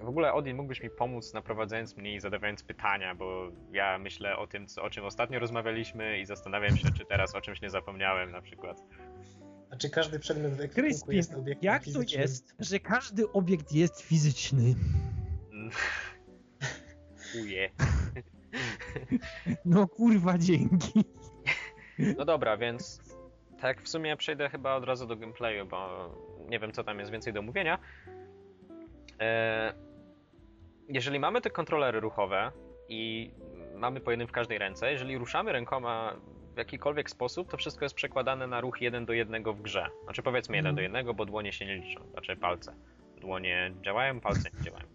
[0.00, 4.46] W ogóle, Odin, mógłbyś mi pomóc naprowadzając mnie i zadawając pytania, bo ja myślę o
[4.46, 8.30] tym, co, o czym ostatnio rozmawialiśmy i zastanawiam się, czy teraz o czymś nie zapomniałem
[8.30, 8.82] na przykład.
[9.70, 12.02] A czy każdy przedmiot w ekwipunku jest obiektem jak fizycznym?
[12.02, 14.74] Jak to jest, że każdy obiekt jest fizyczny?
[17.42, 17.70] Uje.
[19.64, 21.04] No kurwa, dzięki.
[21.98, 23.00] No dobra, więc
[23.62, 26.10] tak, w sumie przejdę chyba od razu do gameplayu, bo
[26.48, 27.78] nie wiem, co tam jest więcej do mówienia.
[29.20, 29.74] E,
[30.88, 32.52] jeżeli mamy te kontrolery ruchowe
[32.88, 33.30] i
[33.74, 36.16] mamy po jednym w każdej ręce, jeżeli ruszamy rękoma
[36.54, 39.86] w jakikolwiek sposób, to wszystko jest przekładane na ruch 1 do 1 w grze.
[40.04, 41.16] Znaczy powiedzmy 1 do 1, mhm.
[41.16, 42.74] bo dłonie się nie liczą, znaczy palce.
[43.20, 44.86] Dłonie działają, palce nie działają.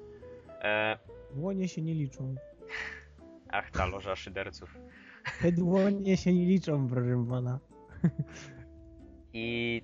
[0.61, 0.97] E...
[1.32, 2.36] Dłonie się nie liczą.
[3.49, 4.78] Ach, ta loża szyderców.
[5.41, 7.59] Te dłonie się nie liczą, proszę pana.
[9.40, 9.82] I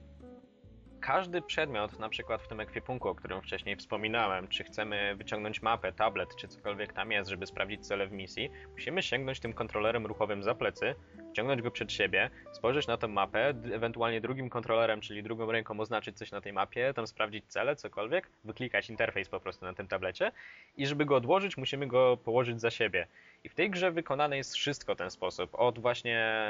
[1.02, 5.92] każdy przedmiot, na przykład w tym ekwipunku, o którym wcześniej wspominałem, czy chcemy wyciągnąć mapę,
[5.92, 10.44] tablet, czy cokolwiek tam jest, żeby sprawdzić cele w misji, musimy sięgnąć tym kontrolerem ruchowym
[10.44, 10.96] za plecy,
[11.32, 16.18] wciągnąć go przed siebie, spojrzeć na tę mapę, ewentualnie drugim kontrolerem, czyli drugą ręką oznaczyć
[16.18, 20.32] coś na tej mapie, tam sprawdzić cele, cokolwiek, wyklikać interfejs po prostu na tym tablecie
[20.78, 23.08] i żeby go odłożyć, musimy go położyć za siebie.
[23.44, 26.44] I w tej grze wykonane jest wszystko ten sposób, od właśnie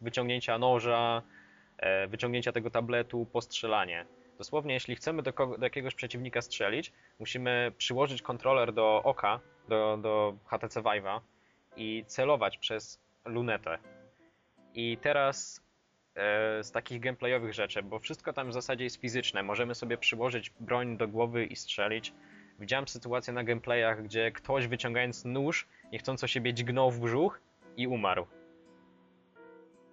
[0.00, 1.22] wyciągnięcia noża,
[2.08, 4.06] wyciągnięcia tego tabletu, postrzelanie.
[4.38, 10.34] Dosłownie, jeśli chcemy do, do, jakiegoś przeciwnika strzelić, musimy przyłożyć kontroler do oka, do, do
[10.46, 11.20] HTC Vive'a
[11.76, 13.78] i celować przez lunetę.
[14.74, 15.64] I teraz
[16.14, 20.50] e, z takich gameplayowych rzeczy, bo wszystko tam w zasadzie jest fizyczne, możemy sobie przyłożyć
[20.60, 22.12] broń do głowy i strzelić.
[22.58, 27.40] Widziałem sytuację na gameplayach, gdzie ktoś wyciągając nóż, niechcąco siebie dźgnął w brzuch
[27.76, 28.26] i umarł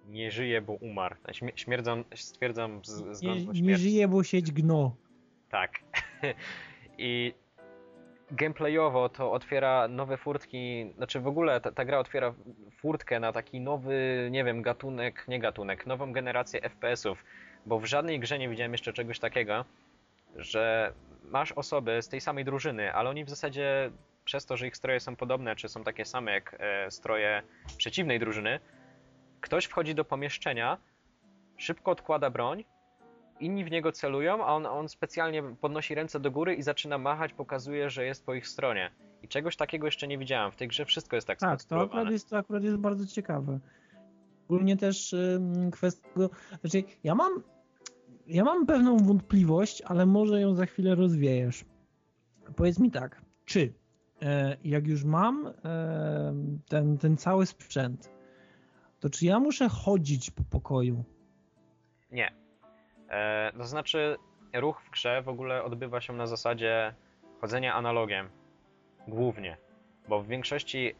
[0.08, 1.16] nie żyje, bo umarł.
[1.54, 4.96] Śmierdzam, stwierdzam z, zgon nie, nie żyje, bo sieć gno.
[5.48, 5.72] Tak.
[6.98, 7.34] I
[8.30, 12.34] gameplayowo to otwiera nowe furtki, znaczy w ogóle ta, ta, gra otwiera
[12.76, 17.24] furtkę na taki nowy, nie wiem, gatunek, nie gatunek, nową generację FPS-ów,
[17.66, 19.64] bo w żadnej grze nie widziałem jeszcze czegoś takiego,
[20.36, 20.92] że
[21.24, 23.90] masz osoby z tej samej drużyny, ale oni w zasadzie
[24.24, 27.42] przez to, że ich stroje są podobne, czy są takie same jak e, stroje
[27.76, 28.60] przeciwnej drużyny,
[29.40, 30.78] ktoś wchodzi do pomieszczenia,
[31.56, 32.64] szybko odkłada broń,
[33.40, 37.32] inni w niego celują, a on, on specjalnie podnosi ręce do góry i zaczyna machać,
[37.32, 38.90] pokazuje, że jest po ich stronie.
[39.22, 40.52] I czegoś takiego jeszcze nie widziałem.
[40.52, 43.58] W tej grze wszystko jest tak Tak, to akurat jest, to akurat jest bardzo ciekawe.
[44.48, 45.14] Ogólnie też
[45.72, 46.08] kwestia
[46.60, 47.42] Znaczy, ja mam,
[48.26, 51.64] ja mam pewną wątpliwość, ale może ją za chwilę rozwiejesz.
[52.56, 53.72] Powiedz mi tak, czy
[54.22, 55.52] e, jak już mam e,
[56.68, 58.10] ten, ten cały sprzęt,
[59.00, 61.04] to czy ja muszę chodzić po pokoju?
[62.10, 62.32] Nie.
[63.08, 64.16] E, to znaczy,
[64.54, 66.94] ruch w grze w ogóle odbywa się na zasadzie
[67.40, 68.28] chodzenia analogiem.
[69.08, 69.56] Głównie.
[70.08, 70.94] Bo w większości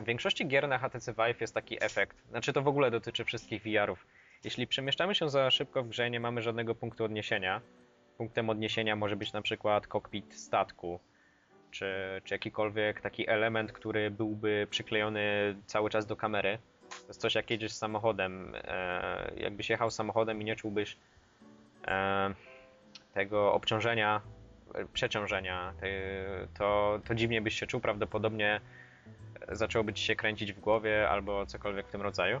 [0.00, 2.28] w większości gier na HTC Vive jest taki efekt.
[2.28, 4.06] Znaczy to w ogóle dotyczy wszystkich VR-ów.
[4.44, 7.60] Jeśli przemieszczamy się za szybko w grze nie mamy żadnego punktu odniesienia,
[8.18, 11.00] punktem odniesienia może być na przykład kokpit statku,
[11.70, 16.58] czy, czy jakikolwiek taki element, który byłby przyklejony cały czas do kamery.
[16.88, 18.54] To jest coś jak jedziesz samochodem.
[18.54, 20.96] E, jakbyś jechał samochodem i nie czułbyś
[21.86, 22.34] e,
[23.14, 24.20] tego obciążenia,
[24.92, 25.74] przeciążenia,
[26.58, 27.80] to, to dziwnie byś się czuł.
[27.80, 28.60] Prawdopodobnie
[29.48, 32.40] zaczęłoby ci się kręcić w głowie albo cokolwiek w tym rodzaju.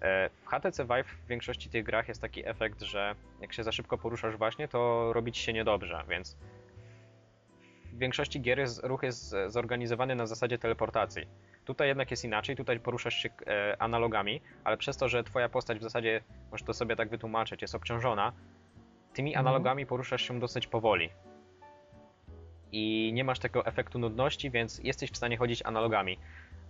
[0.00, 3.72] E, w HTC Vive w większości tych grach jest taki efekt, że jak się za
[3.72, 6.36] szybko poruszasz właśnie, to robi ci się niedobrze, więc
[7.92, 11.22] w większości gier jest, ruch jest zorganizowany na zasadzie teleportacji.
[11.64, 15.78] Tutaj jednak jest inaczej, tutaj poruszasz się e, analogami, ale przez to, że twoja postać
[15.78, 16.20] w zasadzie,
[16.50, 18.32] możesz to sobie tak wytłumaczyć, jest obciążona,
[19.14, 19.46] tymi mhm.
[19.46, 21.10] analogami poruszasz się dosyć powoli.
[22.72, 26.18] I nie masz tego efektu nudności, więc jesteś w stanie chodzić analogami.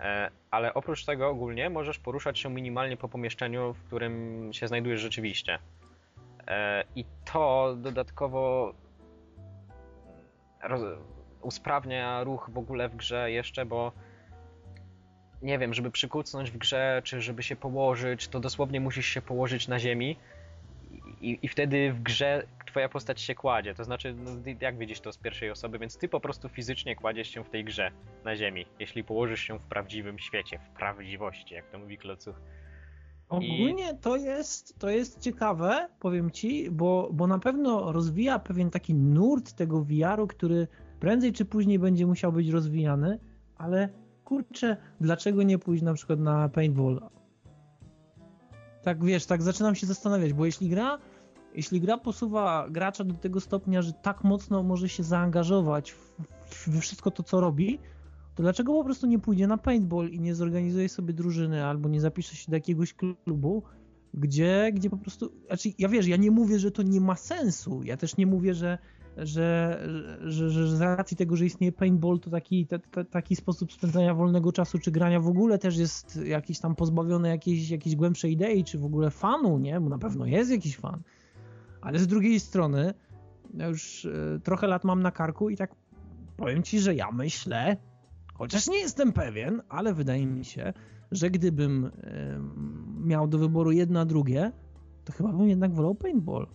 [0.01, 5.01] E, ale oprócz tego ogólnie możesz poruszać się minimalnie po pomieszczeniu, w którym się znajdujesz
[5.01, 5.59] rzeczywiście.
[6.47, 8.75] E, I to dodatkowo
[11.43, 13.93] usprawnia ruch w ogóle w grze jeszcze, bo
[15.43, 19.69] nie wiem, żeby przykucnąć w grze, czy żeby się położyć, to dosłownie musisz się położyć
[19.69, 20.17] na ziemi
[21.21, 23.75] i, i wtedy w grze twoja postać się kładzie.
[23.75, 24.31] To znaczy, no,
[24.61, 27.65] jak widzisz to z pierwszej osoby, więc ty po prostu fizycznie kładziesz się w tej
[27.65, 27.91] grze
[28.25, 32.41] na ziemi, jeśli położysz się w prawdziwym świecie, w prawdziwości, jak to mówi Klocuch.
[33.31, 38.95] Ogólnie to jest, to jest ciekawe, powiem ci, bo, bo na pewno rozwija pewien taki
[38.95, 40.69] nurt tego VR-u, który
[41.01, 43.19] prędzej czy później będzie musiał być rozwijany,
[43.57, 43.89] ale
[44.25, 47.01] kurczę, dlaczego nie pójść na przykład na paintball?
[48.83, 50.99] Tak wiesz, tak zaczynam się zastanawiać, bo jeśli gra
[51.55, 55.95] jeśli gra posuwa gracza do tego stopnia, że tak mocno może się zaangażować
[56.67, 57.79] we wszystko to, co robi,
[58.41, 62.01] to dlaczego po prostu nie pójdzie na paintball i nie zorganizuje sobie drużyny albo nie
[62.01, 63.63] zapisze się do jakiegoś klubu,
[64.15, 65.33] gdzie, gdzie po prostu.
[65.47, 67.83] Znaczy, ja wiesz, ja nie mówię, że to nie ma sensu.
[67.85, 68.79] Ja też nie mówię, że,
[69.17, 69.81] że,
[70.21, 74.15] że, że z racji tego, że istnieje paintball, to taki, te, te, taki sposób spędzania
[74.15, 78.65] wolnego czasu czy grania w ogóle też jest jakiś tam pozbawiony jakiejś, jakiejś głębszej idei,
[78.65, 79.81] czy w ogóle fanu, nie?
[79.81, 81.03] Bo na pewno jest jakiś fan.
[81.81, 82.95] Ale z drugiej strony,
[83.55, 85.75] ja już e, trochę lat mam na karku i tak
[86.37, 87.77] powiem ci, że ja myślę,
[88.41, 90.73] chociaż nie jestem pewien, ale wydaje mi się,
[91.13, 91.91] że gdybym
[93.05, 94.53] miał do wyboru jedno a drugie,
[95.05, 96.47] to chyba bym jednak wolał paintball.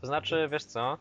[0.00, 0.98] To znaczy, wiesz co?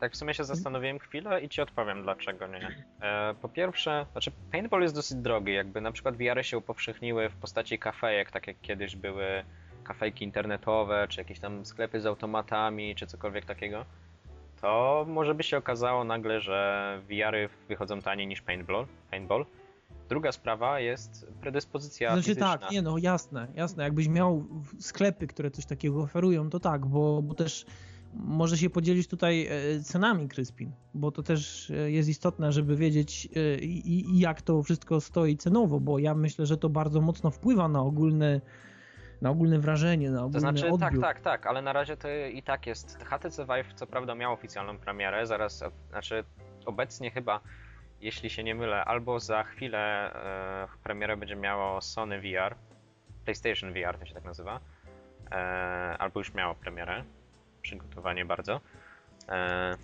[0.00, 2.84] Tak w sumie się zastanowiłem chwilę i ci odpowiem dlaczego nie.
[3.02, 7.36] E, po pierwsze, znaczy paintball jest dosyć drogi, jakby na przykład VR się upowszechniły w
[7.36, 9.44] postaci kafejek, tak jak kiedyś były
[9.84, 13.84] kafejki internetowe, czy jakieś tam sklepy z automatami, czy cokolwiek takiego,
[14.60, 18.86] to może by się okazało nagle, że VR-y wychodzą taniej niż paintball.
[19.10, 19.46] paintball.
[20.08, 22.58] Druga sprawa jest predyspozycja Znaczy fizyczna.
[22.58, 23.84] tak, nie no, jasne, jasne.
[23.84, 24.44] Jakbyś miał
[24.78, 27.66] sklepy, które coś takiego oferują, to tak, bo, bo też
[28.14, 33.28] może się podzielić tutaj e, cenami Kryspin, bo to też e, jest istotne, żeby wiedzieć
[33.36, 33.40] e,
[34.14, 38.40] jak to wszystko stoi cenowo, bo ja myślę, że to bardzo mocno wpływa na ogólny
[39.22, 40.80] na ogólne wrażenie, na ogólny To znaczy, odbiór.
[40.80, 42.98] tak, tak, tak, ale na razie to i tak jest.
[43.04, 46.24] HTC Vive co prawda miał oficjalną premierę, zaraz, znaczy
[46.66, 47.40] obecnie chyba,
[48.00, 52.54] jeśli się nie mylę, albo za chwilę e, premierę będzie miało Sony VR,
[53.24, 54.60] PlayStation VR to się tak nazywa,
[55.30, 55.34] e,
[55.98, 57.04] albo już miało premierę,
[57.62, 58.60] przygotowanie bardzo.
[59.28, 59.76] E,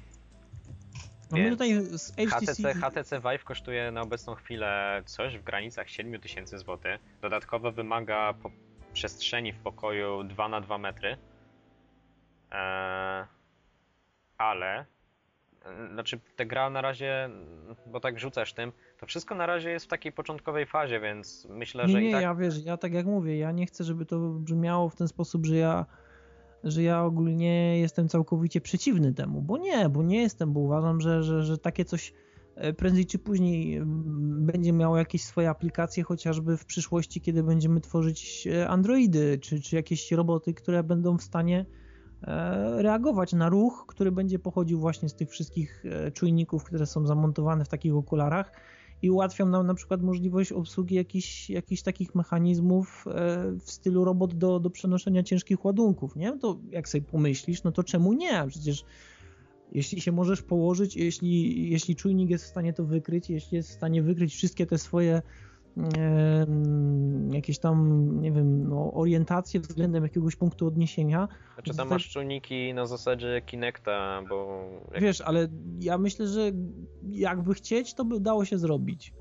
[1.30, 6.78] Mamy tutaj z HTC, HTC Vive kosztuje na obecną chwilę coś w granicach 7000 zł.
[7.22, 8.34] Dodatkowo wymaga
[8.96, 11.16] przestrzeni w pokoju 2 na 2 metry.
[12.50, 13.26] Eee,
[14.38, 14.78] ale
[15.64, 17.30] e, znaczy ta gra na razie,
[17.86, 21.86] bo tak rzucasz tym, to wszystko na razie jest w takiej początkowej fazie, więc myślę,
[21.86, 22.22] nie, że nie, i tak...
[22.22, 25.46] ja wiesz, ja tak jak mówię, ja nie chcę, żeby to brzmiało w ten sposób,
[25.46, 25.86] że ja
[26.64, 31.22] że ja ogólnie jestem całkowicie przeciwny temu, bo nie, bo nie jestem, bo uważam, że,
[31.22, 32.35] że, że takie coś e,
[32.76, 33.82] prędzej czy później
[34.40, 39.76] będzie miało jakieś swoje aplikacje, chociażby w przyszłości, kiedy będziemy tworzyć e, Androidy, czy, czy
[39.76, 41.66] jakieś roboty, które będą w stanie
[42.22, 45.84] e, reagować na ruch, który będzie pochodził właśnie z tych wszystkich
[46.14, 48.52] czujników, które są zamontowane w takich okularach
[49.02, 53.04] i ułatwią nam na przykład możliwość obsługi jakichś, jakichś takich mechanizmów
[53.60, 56.38] w stylu robot do, do przenoszenia ciężkich ładunków, nie?
[56.38, 58.44] To jak sobie pomyślisz, no to czemu nie?
[58.48, 58.84] Przecież
[59.72, 63.72] jeśli się możesz położyć, jeśli, jeśli czujnik jest w stanie to wykryć, jeśli jest w
[63.72, 65.22] stanie wykryć wszystkie te swoje
[65.76, 66.46] e,
[67.32, 71.28] jakieś tam, nie wiem, no, orientacje względem jakiegoś punktu odniesienia.
[71.54, 74.64] Znaczy tam masz czujniki na zasadzie Kinecta, bo...
[75.00, 75.48] Wiesz, ale
[75.80, 76.52] ja myślę, że
[77.08, 79.12] jakby chcieć, to by dało się zrobić.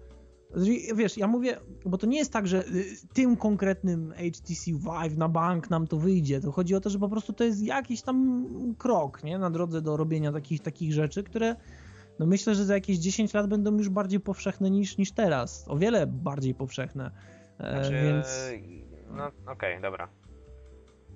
[0.95, 5.29] Wiesz, ja mówię, bo to nie jest tak, że y, tym konkretnym HTC Vive na
[5.29, 6.41] bank nam to wyjdzie.
[6.41, 8.47] To chodzi o to, że po prostu to jest jakiś tam
[8.77, 9.37] krok, nie?
[9.37, 11.55] Na drodze do robienia takich, takich rzeczy, które
[12.19, 15.65] no myślę, że za jakieś 10 lat będą już bardziej powszechne niż, niż teraz.
[15.67, 17.11] O wiele bardziej powszechne.
[17.59, 18.27] E, znaczy, więc...
[19.11, 20.09] No okej, okay, dobra.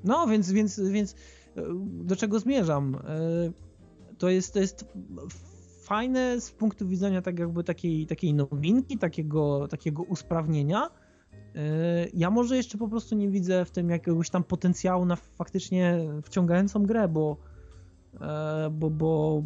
[0.03, 1.15] No, więc, więc, więc
[1.57, 2.95] e, do czego zmierzam?
[2.95, 2.99] E,
[4.17, 4.85] to jest, to jest
[5.89, 10.89] fajne z punktu widzenia tak jakby takiej, takiej nowinki, takiego, takiego usprawnienia.
[11.55, 15.99] Y, ja może jeszcze po prostu nie widzę w tym jakiegoś tam potencjału na faktycznie
[16.23, 17.37] wciągającą grę, bo,
[18.21, 19.43] e, bo, bo,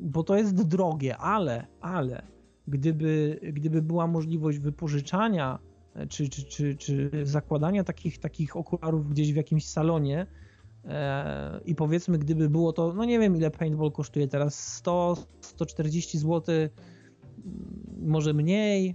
[0.00, 2.22] bo to jest drogie, ale, ale
[2.66, 5.58] gdyby, gdyby była możliwość wypożyczania
[5.94, 10.26] e, czy, czy, czy, czy zakładania takich, takich okularów gdzieś w jakimś salonie,
[11.64, 16.54] I powiedzmy, gdyby było to, no nie wiem ile paintball kosztuje teraz, 100, 140 zł,
[18.02, 18.94] może mniej.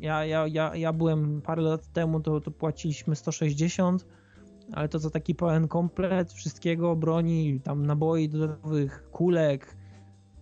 [0.00, 4.06] Ja, ja, ja, ja byłem parę lat temu, to, to płaciliśmy 160,
[4.72, 9.76] ale to za taki pełen komplet wszystkiego, broni, tam naboi dodatkowych, kulek,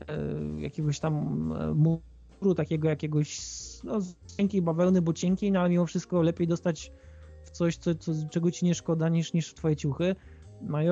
[0.09, 1.15] e, jakiegoś tam
[1.53, 3.39] e, muru, takiego jakiegoś
[3.85, 3.99] no,
[4.37, 6.93] cienkiej bawełny, bo cienkiej, no ale mimo wszystko lepiej dostać
[7.45, 10.17] w coś, co, co, czego ci nie szkoda niż, niż w twoje ciuchy.
[10.63, 10.83] No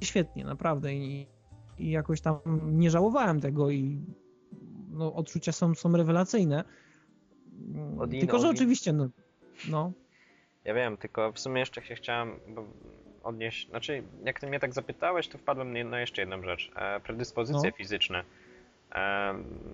[0.00, 0.94] i świetnie, naprawdę.
[0.94, 1.26] I,
[1.78, 4.00] I, jakoś tam nie żałowałem tego i
[4.90, 6.64] no, odczucia są, są rewelacyjne.
[7.98, 9.08] Odin, tylko, że oczywiście, no,
[9.68, 9.92] no.
[10.64, 12.40] Ja wiem, tylko w sumie jeszcze się chciałem
[13.22, 16.70] odnieść, znaczy jak ty mnie tak zapytałeś, to wpadłem na jeszcze jedną rzecz.
[16.76, 17.76] E, predyspozycje no.
[17.76, 18.24] fizyczne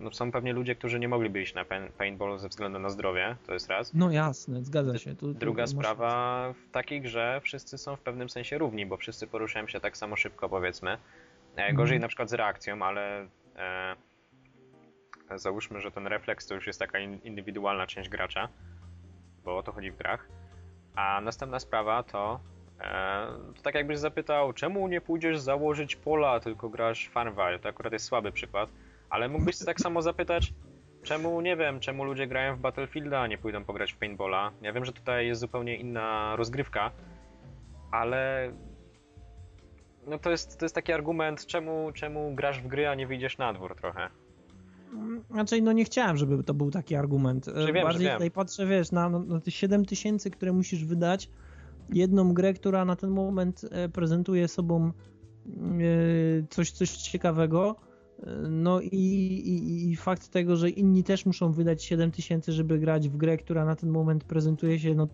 [0.01, 1.64] no są pewnie ludzie, którzy nie mogliby iść na
[1.99, 3.95] paintball ze względu na zdrowie, to jest raz.
[3.95, 5.14] No jasne, zgadza się.
[5.14, 9.27] Tu, tu Druga sprawa, w takiej grze wszyscy są w pewnym sensie równi, bo wszyscy
[9.27, 10.99] poruszają się tak samo szybko, powiedzmy.
[11.57, 12.03] E, gorzej mm.
[12.03, 13.97] na przykład z reakcją, ale e,
[15.37, 18.49] załóżmy, że ten refleks to już jest taka indywidualna część gracza,
[19.45, 20.29] bo o to chodzi w grach.
[20.95, 22.41] A następna sprawa to,
[22.81, 27.59] e, to tak jakbyś zapytał, czemu nie pójdziesz założyć pola, tylko grasz Farmville?
[27.59, 28.71] To akurat jest słaby przykład
[29.11, 30.53] ale mógłbyś tak samo zapytać,
[31.03, 34.53] czemu, nie wiem, czemu ludzie grają w Battlefielda, a nie pójdą pograć w paintballa.
[34.63, 36.91] Ja wiem, że tutaj jest zupełnie inna rozgrywka,
[37.91, 38.53] ale
[40.07, 43.39] no to jest, to jest taki argument, czemu, czemu grasz w gry, a nie wyjdziesz
[43.39, 44.09] na dwór trochę.
[45.31, 47.47] Znaczy, no nie chciałem, żeby to był taki argument.
[47.55, 51.29] Że wiem, Bardziej że tutaj patrzę, wiesz, na, na te 7 tysięcy, które musisz wydać,
[51.93, 54.93] jedną grę, która na ten moment e, prezentuje sobą e,
[56.51, 57.77] coś, coś ciekawego,
[58.51, 63.09] no i, i, i, fakt tego, że inni też muszą wydać 7 tysięcy, żeby grać
[63.09, 65.09] w grę, która na ten moment prezentuje się no,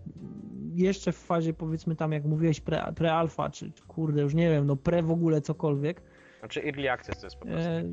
[0.73, 4.75] jeszcze w fazie powiedzmy tam jak mówiłeś pre, pre-alpha, czy kurde już nie wiem, no
[4.75, 6.01] pre w ogóle cokolwiek.
[6.39, 7.69] Znaczy early access to jest po prostu.
[7.69, 7.83] E,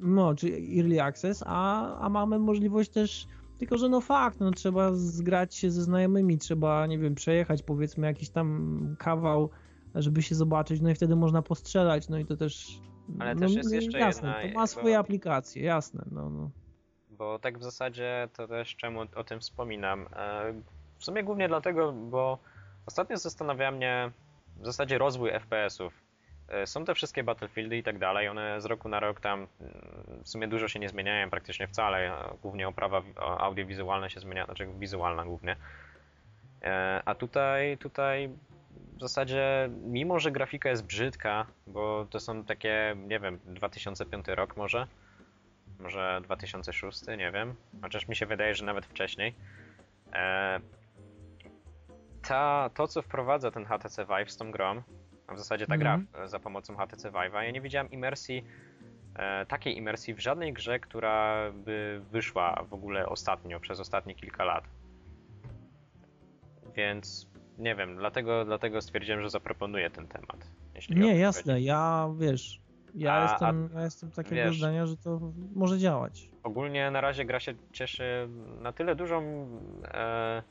[0.00, 3.26] no, czy early access, a, a mamy możliwość też
[3.58, 8.06] tylko, że no fakt, no trzeba zgrać się ze znajomymi, trzeba, nie wiem, przejechać powiedzmy
[8.06, 9.50] jakiś tam kawał,
[9.94, 12.80] żeby się zobaczyć, no i wtedy można postrzelać, no i to też
[13.18, 14.48] ale no, też jest jeszcze jasne, jedna...
[14.48, 16.50] to ma swoje aplikacje, jasne, no, no.
[17.10, 20.08] Bo tak w zasadzie to też czemu o tym wspominam.
[20.16, 20.52] E,
[20.98, 22.38] w sumie głównie dlatego, bo
[22.86, 24.10] ostatnio zastanawia mnie
[24.56, 25.92] w zasadzie rozwój FPS-ów.
[26.48, 29.72] E, są te wszystkie Battlefieldy i tak dalej, one z roku na rok tam mm,
[30.24, 32.12] w sumie dużo się nie zmieniają, praktycznie wcale.
[32.42, 35.56] Głównie oprawa audiowizualna się zmienia, znaczy wizualna głównie.
[36.62, 38.30] E, a tutaj, tutaj
[39.08, 44.86] zasadzie, mimo że grafika jest brzydka, bo to są takie, nie wiem, 2005 rok może,
[45.78, 49.34] może 2006, nie wiem, chociaż mi się wydaje, że nawet wcześniej.
[50.12, 50.60] E,
[52.22, 54.82] ta, to, co wprowadza ten HTC Vive z tą grą,
[55.26, 56.28] a w zasadzie ta gra mm.
[56.28, 58.44] za pomocą HTC Vive'a, ja nie widziałem imersji,
[59.16, 64.44] e, takiej imersji w żadnej grze, która by wyszła w ogóle ostatnio, przez ostatnie kilka
[64.44, 64.64] lat.
[66.74, 70.50] Więc nie wiem, dlatego, dlatego stwierdziłem, że zaproponuję ten temat.
[70.90, 72.60] nie, jasne, ja wiesz,
[72.94, 75.20] Ja, a, jestem, a, ja jestem takiego wiesz, zdania, że to
[75.54, 76.28] może działać.
[76.42, 78.28] Ogólnie na razie gra się cieszy
[78.60, 79.46] na tyle dużą
[79.84, 80.42] e,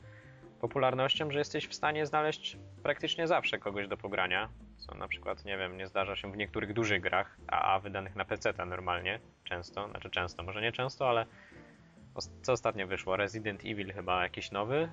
[0.60, 4.48] popularnością, że jesteś w stanie znaleźć praktycznie zawsze kogoś do pogrania.
[4.76, 8.16] Co na przykład, nie wiem, nie zdarza się w niektórych dużych grach, a, a wydanych
[8.16, 11.26] na PC normalnie, często, znaczy często, może nie często, ale
[12.42, 13.16] co ostatnio wyszło?
[13.16, 14.88] Resident Evil chyba jakiś nowy.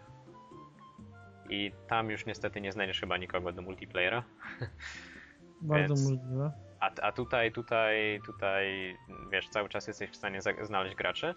[1.52, 4.24] I tam już niestety nie znajdziesz chyba nikogo do multiplayera.
[5.62, 6.12] Bardzo Więc...
[6.12, 6.52] możliwe.
[6.80, 8.95] A, a tutaj, tutaj, tutaj,
[9.32, 11.34] wiesz, cały czas jesteś w stanie znaleźć graczy.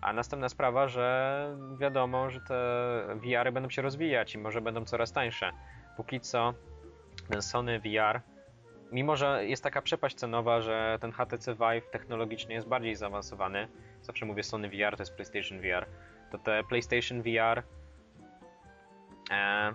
[0.00, 2.54] A następna sprawa, że wiadomo, że te
[3.16, 5.52] VR-y będą się rozwijać i może będą coraz tańsze.
[5.96, 6.54] Póki co
[7.28, 8.20] ten Sony VR,
[8.92, 13.68] mimo że jest taka przepaść cenowa, że ten HTC Vive technologicznie jest bardziej zaawansowany,
[14.00, 15.86] zawsze mówię Sony VR, to jest PlayStation VR,
[16.30, 17.62] to te PlayStation VR
[19.32, 19.72] e,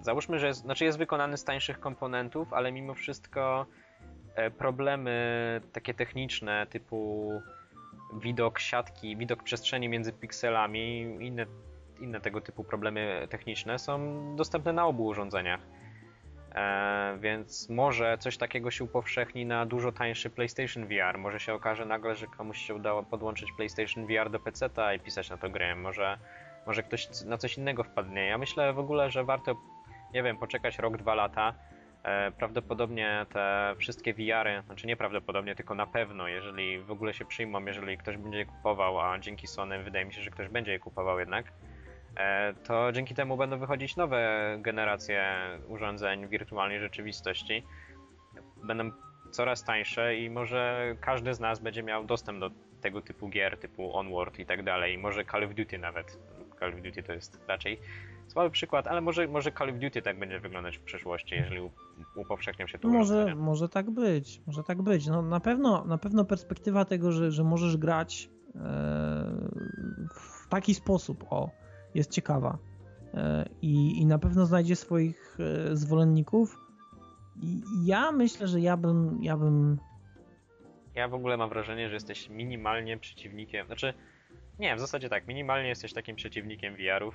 [0.00, 3.66] załóżmy, że jest, znaczy jest wykonany z tańszych komponentów, ale mimo wszystko
[4.34, 7.30] e, problemy takie techniczne typu
[8.14, 11.46] widok siatki, widok przestrzeni między pikselami, inne,
[12.00, 15.60] inne tego typu problemy techniczne są dostępne na obu urządzeniach.
[16.54, 21.18] E, więc może coś takiego się upowszechni na dużo tańszy PlayStation VR.
[21.18, 25.30] Może się okaże nagle, że komuś się udało podłączyć PlayStation VR do PC-a i pisać
[25.30, 25.76] na to grę.
[25.76, 26.18] Może,
[26.66, 28.26] może ktoś na coś innego wpadnie.
[28.26, 29.56] Ja myślę w ogóle, że warto,
[30.14, 31.54] nie wiem, poczekać rok, dwa lata.
[32.02, 37.64] E, prawdopodobnie te wszystkie VR-y, znaczy nieprawdopodobnie, tylko na pewno, jeżeli w ogóle się przyjmą,
[37.64, 40.78] jeżeli ktoś będzie je kupował, a dzięki Sony wydaje mi się, że ktoś będzie je
[40.78, 41.52] kupował jednak,
[42.16, 45.36] E, to dzięki temu będą wychodzić nowe generacje
[45.68, 47.62] urządzeń wirtualnej rzeczywistości.
[48.64, 48.90] Będą
[49.30, 52.50] coraz tańsze i może każdy z nas będzie miał dostęp do
[52.80, 54.98] tego typu gier, typu Onward i tak dalej.
[54.98, 56.18] Może Call of Duty nawet.
[56.58, 57.80] Call of Duty to jest raczej
[58.28, 61.70] słaby przykład, ale może, może Call of Duty tak będzie wyglądać w przyszłości, jeżeli
[62.16, 65.06] upowszechnią się to może, może tak być, może tak być.
[65.06, 68.58] No, na, pewno, na pewno perspektywa tego, że, że możesz grać e,
[70.14, 71.50] w taki sposób, o,
[71.94, 72.58] jest ciekawa
[73.14, 76.56] e, i, i na pewno znajdzie swoich e, zwolenników.
[77.42, 79.78] I ja myślę, że ja bym, ja bym.
[80.94, 83.66] Ja w ogóle mam wrażenie, że jesteś minimalnie przeciwnikiem.
[83.66, 83.94] Znaczy,
[84.58, 87.14] nie, w zasadzie tak, minimalnie jesteś takim przeciwnikiem VR-ów,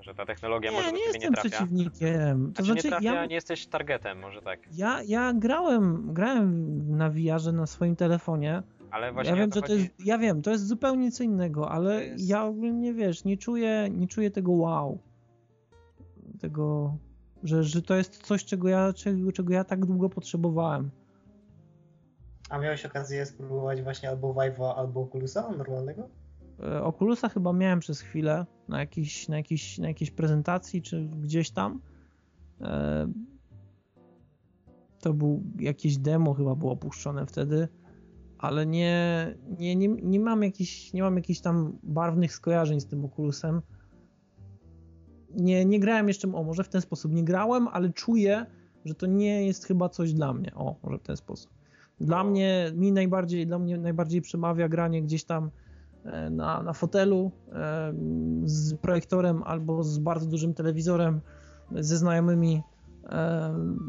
[0.00, 1.48] że ta technologia nie, może do nie ciebie nie trafia.
[1.48, 2.52] przeciwnikiem.
[2.52, 4.60] To znaczy, nie trafia, ja, nie jesteś targetem, może tak.
[4.72, 9.72] Ja, ja grałem, grałem na VR-ze na swoim telefonie ale właśnie ja wiem, że to
[9.72, 12.28] jest, ja wiem, to jest zupełnie co innego, ale jest...
[12.28, 14.98] ja ogólnie wiesz, nie czuję, nie czuję tego wow.
[16.40, 16.96] Tego,
[17.42, 20.90] że, że to jest coś, czego ja, czego, czego ja tak długo potrzebowałem.
[22.48, 26.08] A miałeś okazję spróbować właśnie albo Vive'a, albo Oculusa normalnego?
[26.62, 31.50] E, Oculusa chyba miałem przez chwilę na jakiejś, na jakiejś, na jakiejś prezentacji, czy gdzieś
[31.50, 31.80] tam.
[32.60, 33.06] E,
[35.00, 37.68] to był jakieś demo chyba było opuszczone wtedy
[38.40, 43.04] ale nie, nie, nie, nie mam jakichś, nie mam jakichś tam barwnych skojarzeń z tym
[43.04, 43.62] Oculusem.
[45.30, 48.46] Nie, nie grałem jeszcze, o może w ten sposób nie grałem, ale czuję,
[48.84, 50.54] że to nie jest chyba coś dla mnie.
[50.54, 51.50] O, może w ten sposób.
[52.00, 55.50] Dla mnie, mi najbardziej, dla mnie najbardziej przemawia granie gdzieś tam
[56.30, 57.92] na, na fotelu e,
[58.44, 61.20] z projektorem albo z bardzo dużym telewizorem
[61.70, 62.62] ze znajomymi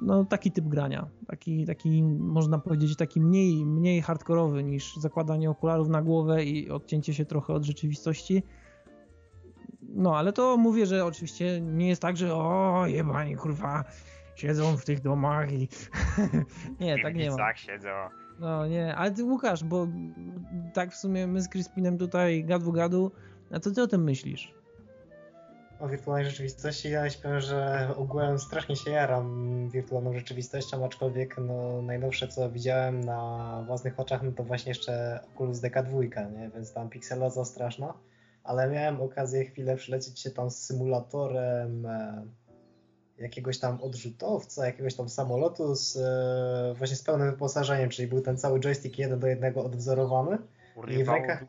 [0.02, 5.90] no taki typ grania, taki, taki można powiedzieć taki mniej, mniej hardkorowy niż zakładanie okularów
[5.90, 8.44] na głowę i odcięcie się trochę od rzeczywistości.
[9.82, 13.84] No, ale to mówię, że oczywiście nie jest tak, że o jebani kurwa
[14.36, 15.68] siedzą w tych domach i
[16.80, 17.38] nie, tak nie ma.
[17.38, 17.90] Tak siedzą.
[18.42, 19.88] No nie, ale ty Łukasz, bo
[20.74, 23.12] tak w sumie my z Crispinem tutaj gadu gadu,
[23.52, 24.62] a co ty o tym myślisz?
[25.82, 26.90] o wirtualnej rzeczywistości.
[26.90, 33.64] Ja powiem, że ogółem strasznie się jaram wirtualną rzeczywistością, aczkolwiek no, najnowsze co widziałem na
[33.68, 36.50] własnych oczach, no to właśnie jeszcze Oculus DK2, nie?
[36.50, 37.94] więc tam pikseloza straszna.
[38.44, 42.24] Ale miałem okazję chwilę przylecieć się tam z symulatorem e,
[43.22, 48.38] jakiegoś tam odrzutowca, jakiegoś tam samolotu z, e, właśnie z pełnym wyposażeniem, czyli był ten
[48.38, 50.38] cały joystick jeden do jednego odwzorowany.
[50.88, 51.46] I w rękach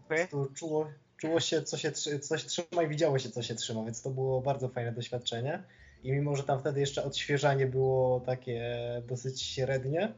[0.55, 4.11] czuło, czuło się, co się coś trzyma i widziało się, co się trzyma, więc to
[4.11, 5.63] było bardzo fajne doświadczenie.
[6.03, 8.63] I mimo, że tam wtedy jeszcze odświeżanie było takie
[9.07, 10.13] dosyć średnie,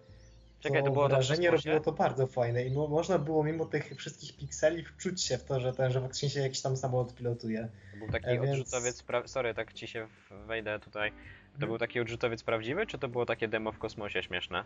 [0.65, 4.37] Czekaj, to, to było wrażenie robiło to bardzo fajne i można było mimo tych wszystkich
[4.37, 7.69] pikseli wczuć się w to, że ten, że faktycznie się jakiś tam samolot pilotuje.
[7.93, 8.61] To był taki e, więc...
[8.61, 10.09] odrzutowiec, sorry, tak ci się
[10.47, 11.13] wejdę tutaj.
[11.61, 14.65] To był taki odrzutowiec prawdziwy, czy to było takie demo w kosmosie śmieszne?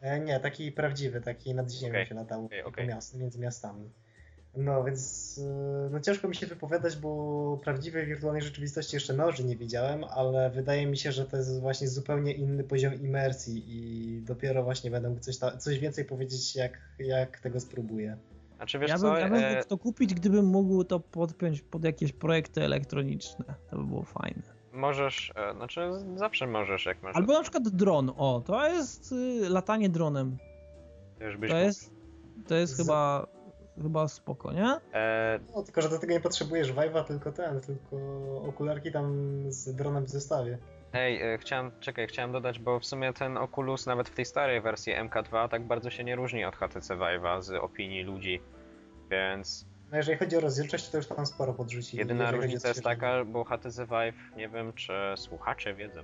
[0.00, 2.06] E, nie, taki prawdziwy, taki nad ziemią okay.
[2.06, 2.86] się latało okay, okay.
[2.86, 3.90] Miast, między miastami.
[4.56, 9.56] No, więc y, no ciężko mi się wypowiadać, bo prawdziwej wirtualnej rzeczywistości jeszcze noży nie
[9.56, 14.62] widziałem, ale wydaje mi się, że to jest właśnie zupełnie inny poziom imersji i dopiero
[14.62, 18.16] właśnie będę mógł coś, ta, coś więcej powiedzieć, jak, jak tego spróbuję.
[18.56, 19.56] Znaczy, wiesz ja bym, co, ja bym e...
[19.56, 23.44] mógł to kupić, gdybym mógł to podpiąć pod jakieś projekty elektroniczne.
[23.70, 24.53] To by było fajne.
[24.74, 27.16] Możesz, e, znaczy zawsze możesz, jak masz.
[27.16, 30.36] Albo na przykład dron, o, to jest y, latanie dronem.
[31.48, 31.92] To jest,
[32.48, 33.26] to jest chyba
[33.82, 34.76] chyba spoko, nie?
[34.92, 35.40] E...
[35.54, 37.96] No, tylko że do tego nie potrzebujesz Vive'a, tylko ten, tylko
[38.48, 39.14] okularki tam
[39.48, 40.58] z dronem w zestawie.
[40.92, 44.60] Ej, e, chciałem, czekaj, chciałem dodać, bo w sumie ten Oculus nawet w tej starej
[44.60, 48.40] wersji MK2 tak bardzo się nie różni od HTC Vive'a z opinii ludzi,
[49.10, 49.66] więc...
[49.94, 51.96] No jeżeli chodzi o rozdzielczość, to już tam sporo podrzuci.
[51.96, 56.00] Jedyna różnica jest taka, bo HTC Vive, nie wiem czy słuchacze wiedzą,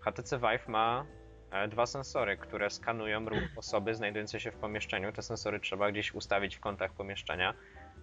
[0.00, 1.06] HTC Vive ma
[1.50, 5.12] E, dwa sensory, które skanują ruch osoby znajdującej się w pomieszczeniu.
[5.12, 7.54] Te sensory trzeba gdzieś ustawić w kątach pomieszczenia.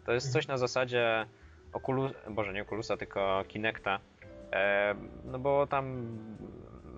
[0.06, 1.26] To jest coś na zasadzie
[1.74, 4.00] Oculus, boże nie Oculusa, tylko Kinecta,
[4.54, 6.18] e, no bo tam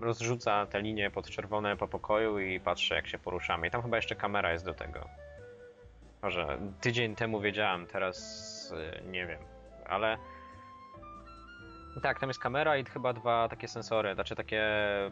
[0.02, 3.68] rozrzuca te linie podczerwone po pokoju i patrzy jak się poruszamy.
[3.68, 5.10] I tam chyba jeszcze kamera jest do tego.
[6.22, 9.40] Może tydzień temu wiedziałem, teraz e, nie wiem,
[9.86, 10.18] ale
[12.02, 14.64] tak, tam jest kamera i chyba dwa takie sensory, znaczy takie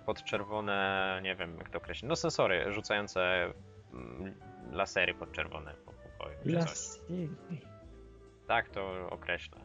[0.05, 3.53] podczerwone, nie wiem jak to określić, no sensory rzucające
[3.93, 4.33] mm,
[4.71, 6.37] lasery podczerwone po pokoju.
[6.45, 7.29] Lasery.
[8.47, 9.57] Tak to określę.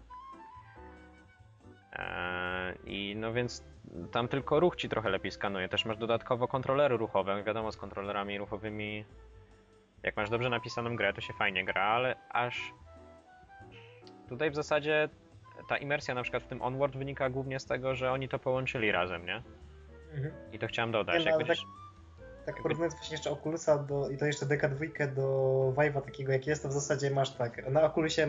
[1.93, 3.65] Eee, I no więc
[4.13, 5.69] tam tylko ruch ci trochę lepiej skanuje.
[5.69, 7.43] Też masz dodatkowo kontrolery ruchowe.
[7.43, 9.05] Wiadomo, z kontrolerami ruchowymi,
[10.03, 12.75] jak masz dobrze napisaną grę, to się fajnie gra, ale aż
[14.29, 15.09] tutaj w zasadzie
[15.69, 18.93] ta imersja na przykład w tym Onward wynika głównie z tego, że oni to połączyli
[18.93, 19.43] razem, nie?
[20.15, 20.35] Mhm.
[20.53, 21.25] I to chciałem dodać.
[21.25, 21.59] Nie, no, będziesz...
[21.59, 25.23] tak, tak porównując właśnie jeszcze Oculusa do, i to jeszcze DK2 do
[25.77, 28.27] Vive'a takiego jak jest, to w zasadzie masz tak, na Oculusie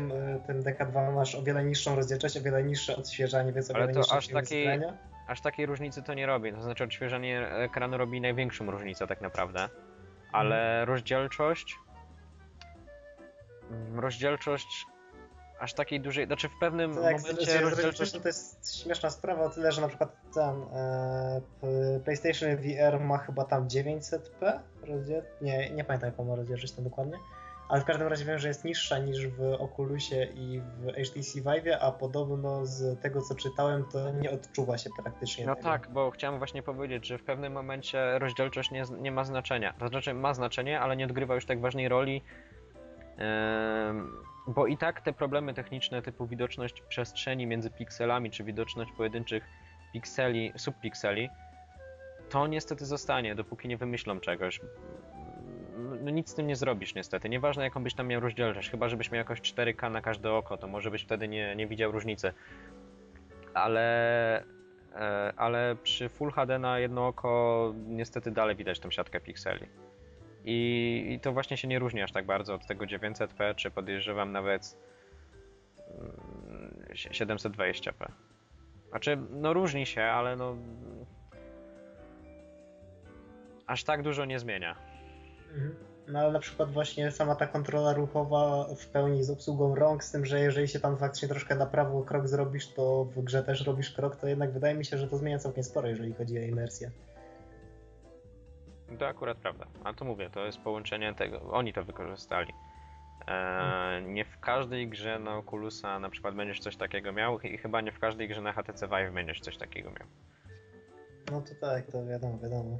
[0.48, 4.16] ten DK2 masz o wiele niższą rozdzielczość, o wiele niższe odświeżanie, więc o wiele niższe
[4.16, 4.82] aż takiej,
[5.28, 9.70] aż takiej różnicy to nie robi, to znaczy odświeżanie ekranu robi największą różnicę tak naprawdę,
[10.34, 10.90] ale mhm.
[10.90, 11.80] rozdzielczość
[13.72, 14.86] mm, rozdzielczość
[15.60, 18.12] aż takiej dużej, znaczy w pewnym tak, momencie rozdzielczość...
[18.12, 21.42] To jest śmieszna sprawa o tyle, że na przykład ten e,
[22.04, 25.24] PlayStation VR ma chyba tam 900p rozdziel...
[25.42, 27.18] Nie, nie pamiętam jaką ma rozdzielczość tam dokładnie,
[27.74, 31.78] ale w każdym razie wiem, że jest niższa niż w Oculusie i w HTC Vive,
[31.82, 35.68] a podobno z tego co czytałem to nie odczuwa się praktycznie No tego.
[35.70, 39.74] tak, bo chciałem właśnie powiedzieć, że w pewnym momencie rozdzielczość nie, nie ma znaczenia.
[39.80, 42.22] To znaczy ma znaczenie, ale nie odgrywa już tak ważnej roli
[44.48, 49.44] bo i tak te problemy techniczne typu widoczność przestrzeni między pikselami, czy widoczność pojedynczych
[49.94, 51.30] pikseli, subpikseli,
[52.30, 54.60] to niestety zostanie, dopóki nie wymyślą czegoś.
[56.04, 57.30] No nic z tym nie zrobisz niestety.
[57.30, 60.68] Nieważne jaką byś tam miał rozdzielczość, chyba żebyś miał jakoś 4K na każde oko, to
[60.68, 62.34] może byś wtedy nie, nie widział różnicy.
[63.54, 64.44] Ale,
[64.96, 69.68] e, ale przy Full HD na jedno oko niestety dalej widać tą siatkę pikseli.
[70.46, 74.32] I, I, to właśnie się nie różni aż tak bardzo od tego 900p, czy podejrzewam
[74.32, 74.78] nawet
[76.94, 77.94] 720p.
[78.00, 78.14] Mm,
[78.90, 80.56] znaczy, no różni się, ale no.
[83.68, 84.76] Aż tak dużo nie zmienia.
[85.54, 85.93] Mhm.
[86.08, 90.12] No ale na przykład właśnie sama ta kontrola ruchowa w pełni z obsługą rąk, z
[90.12, 93.66] tym, że jeżeli się tam faktycznie troszkę na prawo krok zrobisz, to w grze też
[93.66, 96.42] robisz krok, to jednak wydaje mi się, że to zmienia całkiem sporo, jeżeli chodzi o
[96.42, 96.92] imersję.
[99.00, 99.66] To akurat prawda.
[99.84, 101.42] A to mówię, to jest połączenie tego.
[101.52, 102.54] Oni to wykorzystali.
[103.28, 107.82] E, nie w każdej grze na Oculusa na przykład będziesz coś takiego miał i chyba
[107.82, 110.08] nie w każdej grze na HTC Vive będziesz coś takiego miał.
[111.32, 112.78] No to tak, to wiadomo, wiadomo.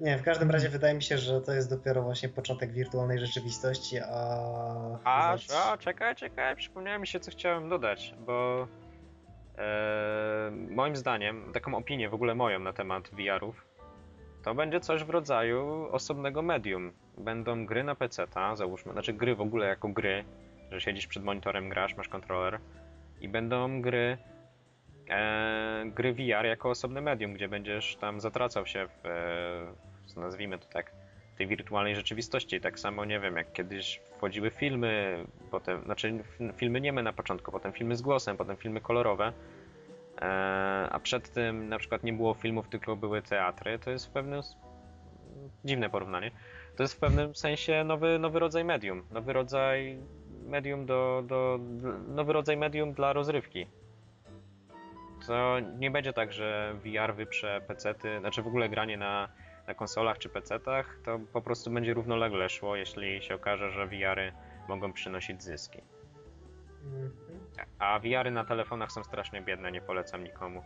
[0.00, 3.98] Nie, w każdym razie wydaje mi się, że to jest dopiero właśnie początek wirtualnej rzeczywistości,
[3.98, 4.98] a...
[5.04, 8.68] A, a czekaj, czekaj, przypomniałem mi się, co chciałem dodać, bo
[9.58, 13.66] e, moim zdaniem, taką opinię w ogóle moją na temat VR-ów,
[14.42, 16.92] to będzie coś w rodzaju osobnego medium.
[17.18, 20.24] Będą gry na PC, załóżmy, znaczy gry w ogóle jako gry,
[20.70, 22.60] że siedzisz przed monitorem, grasz, masz kontroler
[23.20, 24.18] i będą gry
[25.08, 30.66] e, gry VR jako osobne medium, gdzie będziesz tam zatracał się w, e, nazwijmy to
[30.66, 30.92] tak,
[31.38, 32.60] tej wirtualnej rzeczywistości.
[32.60, 36.24] Tak samo, nie wiem, jak kiedyś wchodziły filmy, potem, znaczy
[36.56, 39.32] filmy nieme na początku, potem filmy z głosem, potem filmy kolorowe,
[40.20, 44.10] E, a przed tym na przykład nie było filmów, tylko były teatry, to jest w
[44.10, 44.40] pewnym
[45.64, 46.30] dziwne porównanie.
[46.76, 49.98] To jest w pewnym sensie nowy, nowy rodzaj medium, nowy rodzaj
[50.46, 51.58] medium do, do
[52.08, 53.66] nowy rodzaj medium dla rozrywki.
[55.26, 59.28] To nie będzie tak, że VR wyprze PC-ty, znaczy w ogóle granie na,
[59.66, 64.32] na konsolach czy PC-tach, to po prostu będzie równolegle szło, jeśli się okaże, że VR-y
[64.68, 65.82] mogą przynosić zyski.
[66.84, 67.12] Mhm.
[67.78, 70.62] A VR-y na telefonach są strasznie biedne, nie polecam nikomu.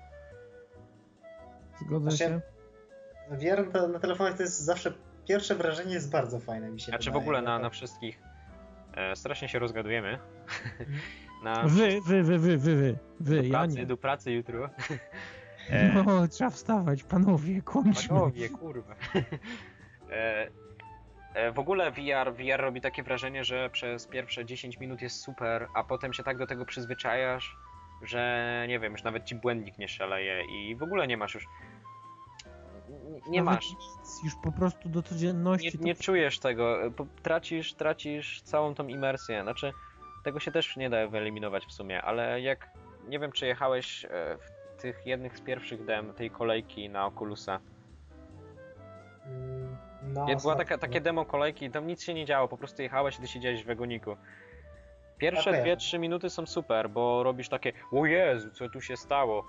[1.80, 2.40] Zgodzę się.
[3.30, 4.92] VR na telefonach to jest zawsze
[5.28, 8.20] pierwsze wrażenie jest bardzo fajne mi się Znaczy wydaje, w ogóle na, na wszystkich
[8.94, 10.18] e, strasznie się rozgadujemy.
[11.42, 13.86] Na wy, wy, wy, wy, wy, wy, wy, do pracy, ja nie.
[13.86, 14.70] Do pracy jutro.
[15.70, 18.08] E, no, trzeba wstawać, panowie, kończmy.
[18.08, 18.94] Panowie, kurwa.
[20.10, 20.50] E,
[21.34, 25.68] e, w ogóle VR, VR robi takie wrażenie, że przez pierwsze 10 minut jest super,
[25.74, 27.56] a potem się tak do tego przyzwyczajasz,
[28.02, 31.46] że nie wiem, już nawet ci błędnik nie szaleje i w ogóle nie masz już
[33.28, 33.70] nie Nawet masz.
[33.70, 35.78] Nic, już po prostu do codzienności.
[35.78, 36.78] Nie, nie czujesz tego,
[37.22, 39.42] tracisz, tracisz całą tą imersję.
[39.42, 39.72] Znaczy,
[40.24, 42.68] tego się też nie da wyeliminować w sumie, ale jak
[43.08, 44.08] nie wiem, czy jechałeś e,
[44.38, 47.60] w tych jednych z pierwszych dem tej kolejki na Oculusa.
[49.26, 53.18] Mm, no, była taka, takie demo kolejki, tam nic się nie działo, po prostu jechałeś
[53.18, 54.16] i ty siedziałeś w wagoniku.
[55.18, 59.44] Pierwsze 2-3 minuty są super, bo robisz takie, o Jezu, co tu się stało?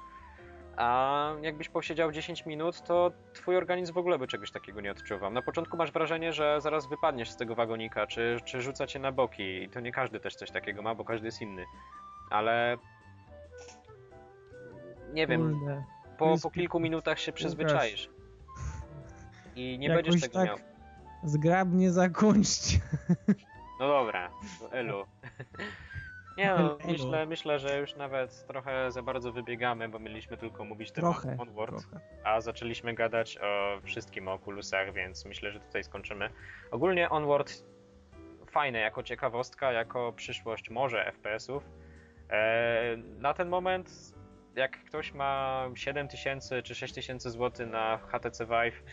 [0.78, 5.32] A jakbyś posiedział 10 minut, to twój organizm w ogóle by czegoś takiego nie odczuwał.
[5.32, 9.12] Na początku masz wrażenie, że zaraz wypadniesz z tego wagonika, czy, czy rzuca cię na
[9.12, 9.64] boki.
[9.64, 11.66] I to nie każdy też coś takiego ma, bo każdy jest inny.
[12.30, 12.78] Ale
[15.14, 15.60] nie wiem,
[16.18, 18.10] po, po kilku minutach się przyzwyczaisz.
[19.56, 20.58] I nie Jakoś będziesz tego tak miał.
[21.24, 22.80] Zgrabnie zakończcie.
[23.80, 24.30] No dobra,
[24.72, 25.06] elu.
[26.38, 30.92] Nie no, myślę, myślę, że już nawet trochę za bardzo wybiegamy, bo mieliśmy tylko mówić
[30.92, 32.00] temat trochę, Onward, trochę.
[32.24, 36.30] a zaczęliśmy gadać o wszystkim o Oculusach, więc myślę, że tutaj skończymy.
[36.72, 37.54] Ogólnie Onward
[38.52, 41.64] fajne jako ciekawostka, jako przyszłość może FPS-ów.
[42.30, 43.92] Eee, na ten moment,
[44.56, 48.84] jak ktoś ma 7000 czy 6000 zł na HTC Vive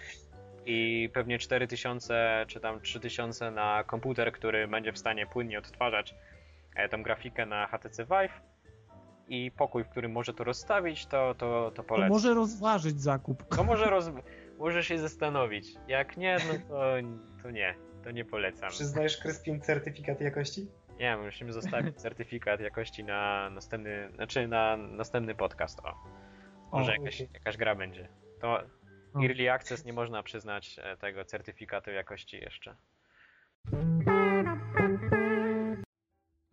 [0.66, 6.35] i pewnie 4000 czy tam 3000 na komputer, który będzie w stanie płynnie odtwarzać E,
[6.90, 8.40] tą grafikę na HTC Vive
[9.28, 12.09] i pokój, w którym może to rozstawić, to, to, to polecam.
[12.09, 13.55] To może rozważyć zakup.
[13.57, 14.11] To może, roz...
[14.59, 15.74] może się zastanowić.
[15.89, 16.94] Jak nie, no to,
[17.43, 17.74] to nie.
[18.05, 18.70] To nie polecam.
[18.70, 20.69] Przyznajesz Kryspin certyfikat jakości?
[20.98, 25.81] Nie, musimy zostawić certyfikat jakości na następny, znaczy na następny podcast.
[25.81, 25.94] O.
[26.73, 27.35] Może o, jakaś, okay.
[27.35, 28.09] jakaś gra będzie.
[28.40, 28.61] To
[29.23, 32.77] Early Access nie można przyznać e, tego certyfikatu jakości jeszcze.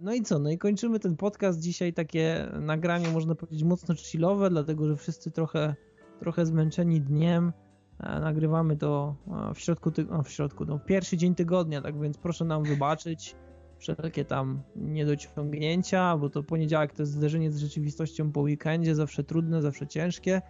[0.04, 0.40] No i co?
[0.40, 1.60] No i kończymy ten podcast.
[1.60, 5.76] Dzisiaj takie nagranie, można powiedzieć, mocno chillowe, dlatego że wszyscy trochę,
[6.20, 7.54] trochę zmęczeni dniem.
[8.00, 9.16] E, nagrywamy to
[9.52, 12.64] e, w środku, ty- no w środku, no pierwszy dzień tygodnia, tak więc proszę nam
[12.64, 13.36] wybaczyć
[13.78, 19.62] wszelkie tam niedociągnięcia, bo to poniedziałek to jest zderzenie z rzeczywistością po weekendzie, zawsze trudne,
[19.62, 20.42] zawsze ciężkie.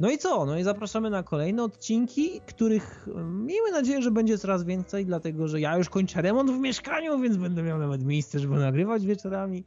[0.00, 0.46] No i co?
[0.46, 5.60] No i zapraszamy na kolejne odcinki, których miejmy nadzieję, że będzie coraz więcej, dlatego że
[5.60, 9.64] ja już kończę remont w mieszkaniu, więc będę miał nawet miejsce, żeby nagrywać wieczorami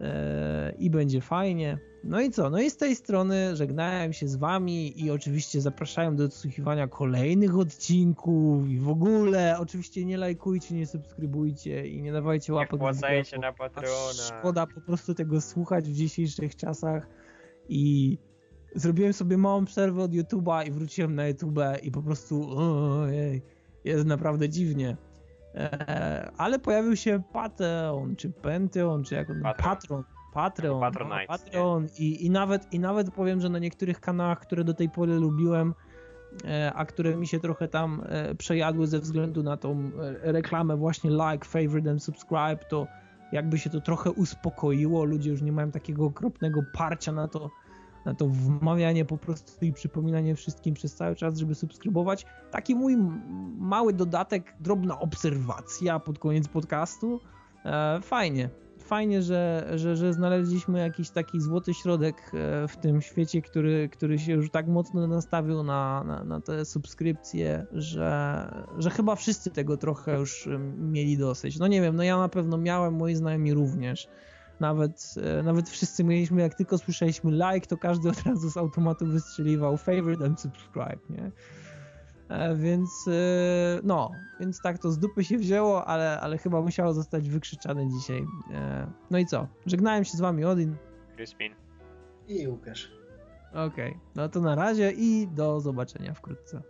[0.00, 1.78] eee, i będzie fajnie.
[2.04, 2.50] No i co?
[2.50, 7.58] No i z tej strony żegnałem się z wami i oczywiście zapraszałem do odsłuchiwania kolejnych
[7.58, 13.22] odcinków i w ogóle oczywiście nie lajkujcie, nie subskrybujcie i nie dawajcie łapek w górę.
[13.40, 14.12] na Patrona.
[14.38, 17.08] Szkoda po prostu tego słuchać w dzisiejszych czasach
[17.68, 18.18] i
[18.74, 23.42] zrobiłem sobie małą przerwę od YouTube'a i wróciłem na YouTube i po prostu ojej,
[23.84, 24.96] jest naprawdę dziwnie.
[25.54, 29.64] Eee, ale pojawił się Patreon, czy Pentheon, czy jak on Patron.
[29.64, 30.04] Patron.
[30.32, 34.74] Patreon, Patronite, Patreon i, i, nawet, i nawet powiem, że na niektórych kanałach, które do
[34.74, 35.74] tej pory lubiłem,
[36.44, 39.90] e, a które mi się trochę tam e, przejadły ze względu na tą
[40.22, 42.86] e, reklamę właśnie like, favorite and subscribe, to
[43.32, 47.50] jakby się to trochę uspokoiło, ludzie już nie mają takiego okropnego parcia na to,
[48.04, 52.26] na to wmawianie po prostu i przypominanie wszystkim przez cały czas, żeby subskrybować.
[52.50, 52.96] Taki mój
[53.58, 57.20] mały dodatek, drobna obserwacja pod koniec podcastu.
[57.64, 63.42] E, fajnie, fajnie, że, że, że znaleźliśmy jakiś taki złoty środek e, w tym świecie,
[63.42, 68.48] który, który się już tak mocno nastawił na, na, na te subskrypcje, że,
[68.78, 70.48] że chyba wszyscy tego trochę już
[70.78, 71.58] mieli dosyć.
[71.58, 74.08] No nie wiem, no ja na pewno miałem, moi znajomi również.
[74.62, 79.06] Nawet, e, nawet wszyscy mieliśmy, jak tylko słyszeliśmy like, to każdy od razu z automatu
[79.06, 81.30] wystrzeliwał favorite and subscribe, nie?
[82.28, 84.10] E, więc e, no,
[84.40, 88.26] więc tak to z dupy się wzięło, ale, ale chyba musiało zostać wykrzyczane dzisiaj.
[89.10, 89.48] No i co?
[89.66, 90.76] Żegnałem się z wami Odin.
[91.16, 91.54] Crispin.
[92.28, 92.92] I Łukasz.
[93.50, 96.62] Okej, okay, no to na razie i do zobaczenia wkrótce.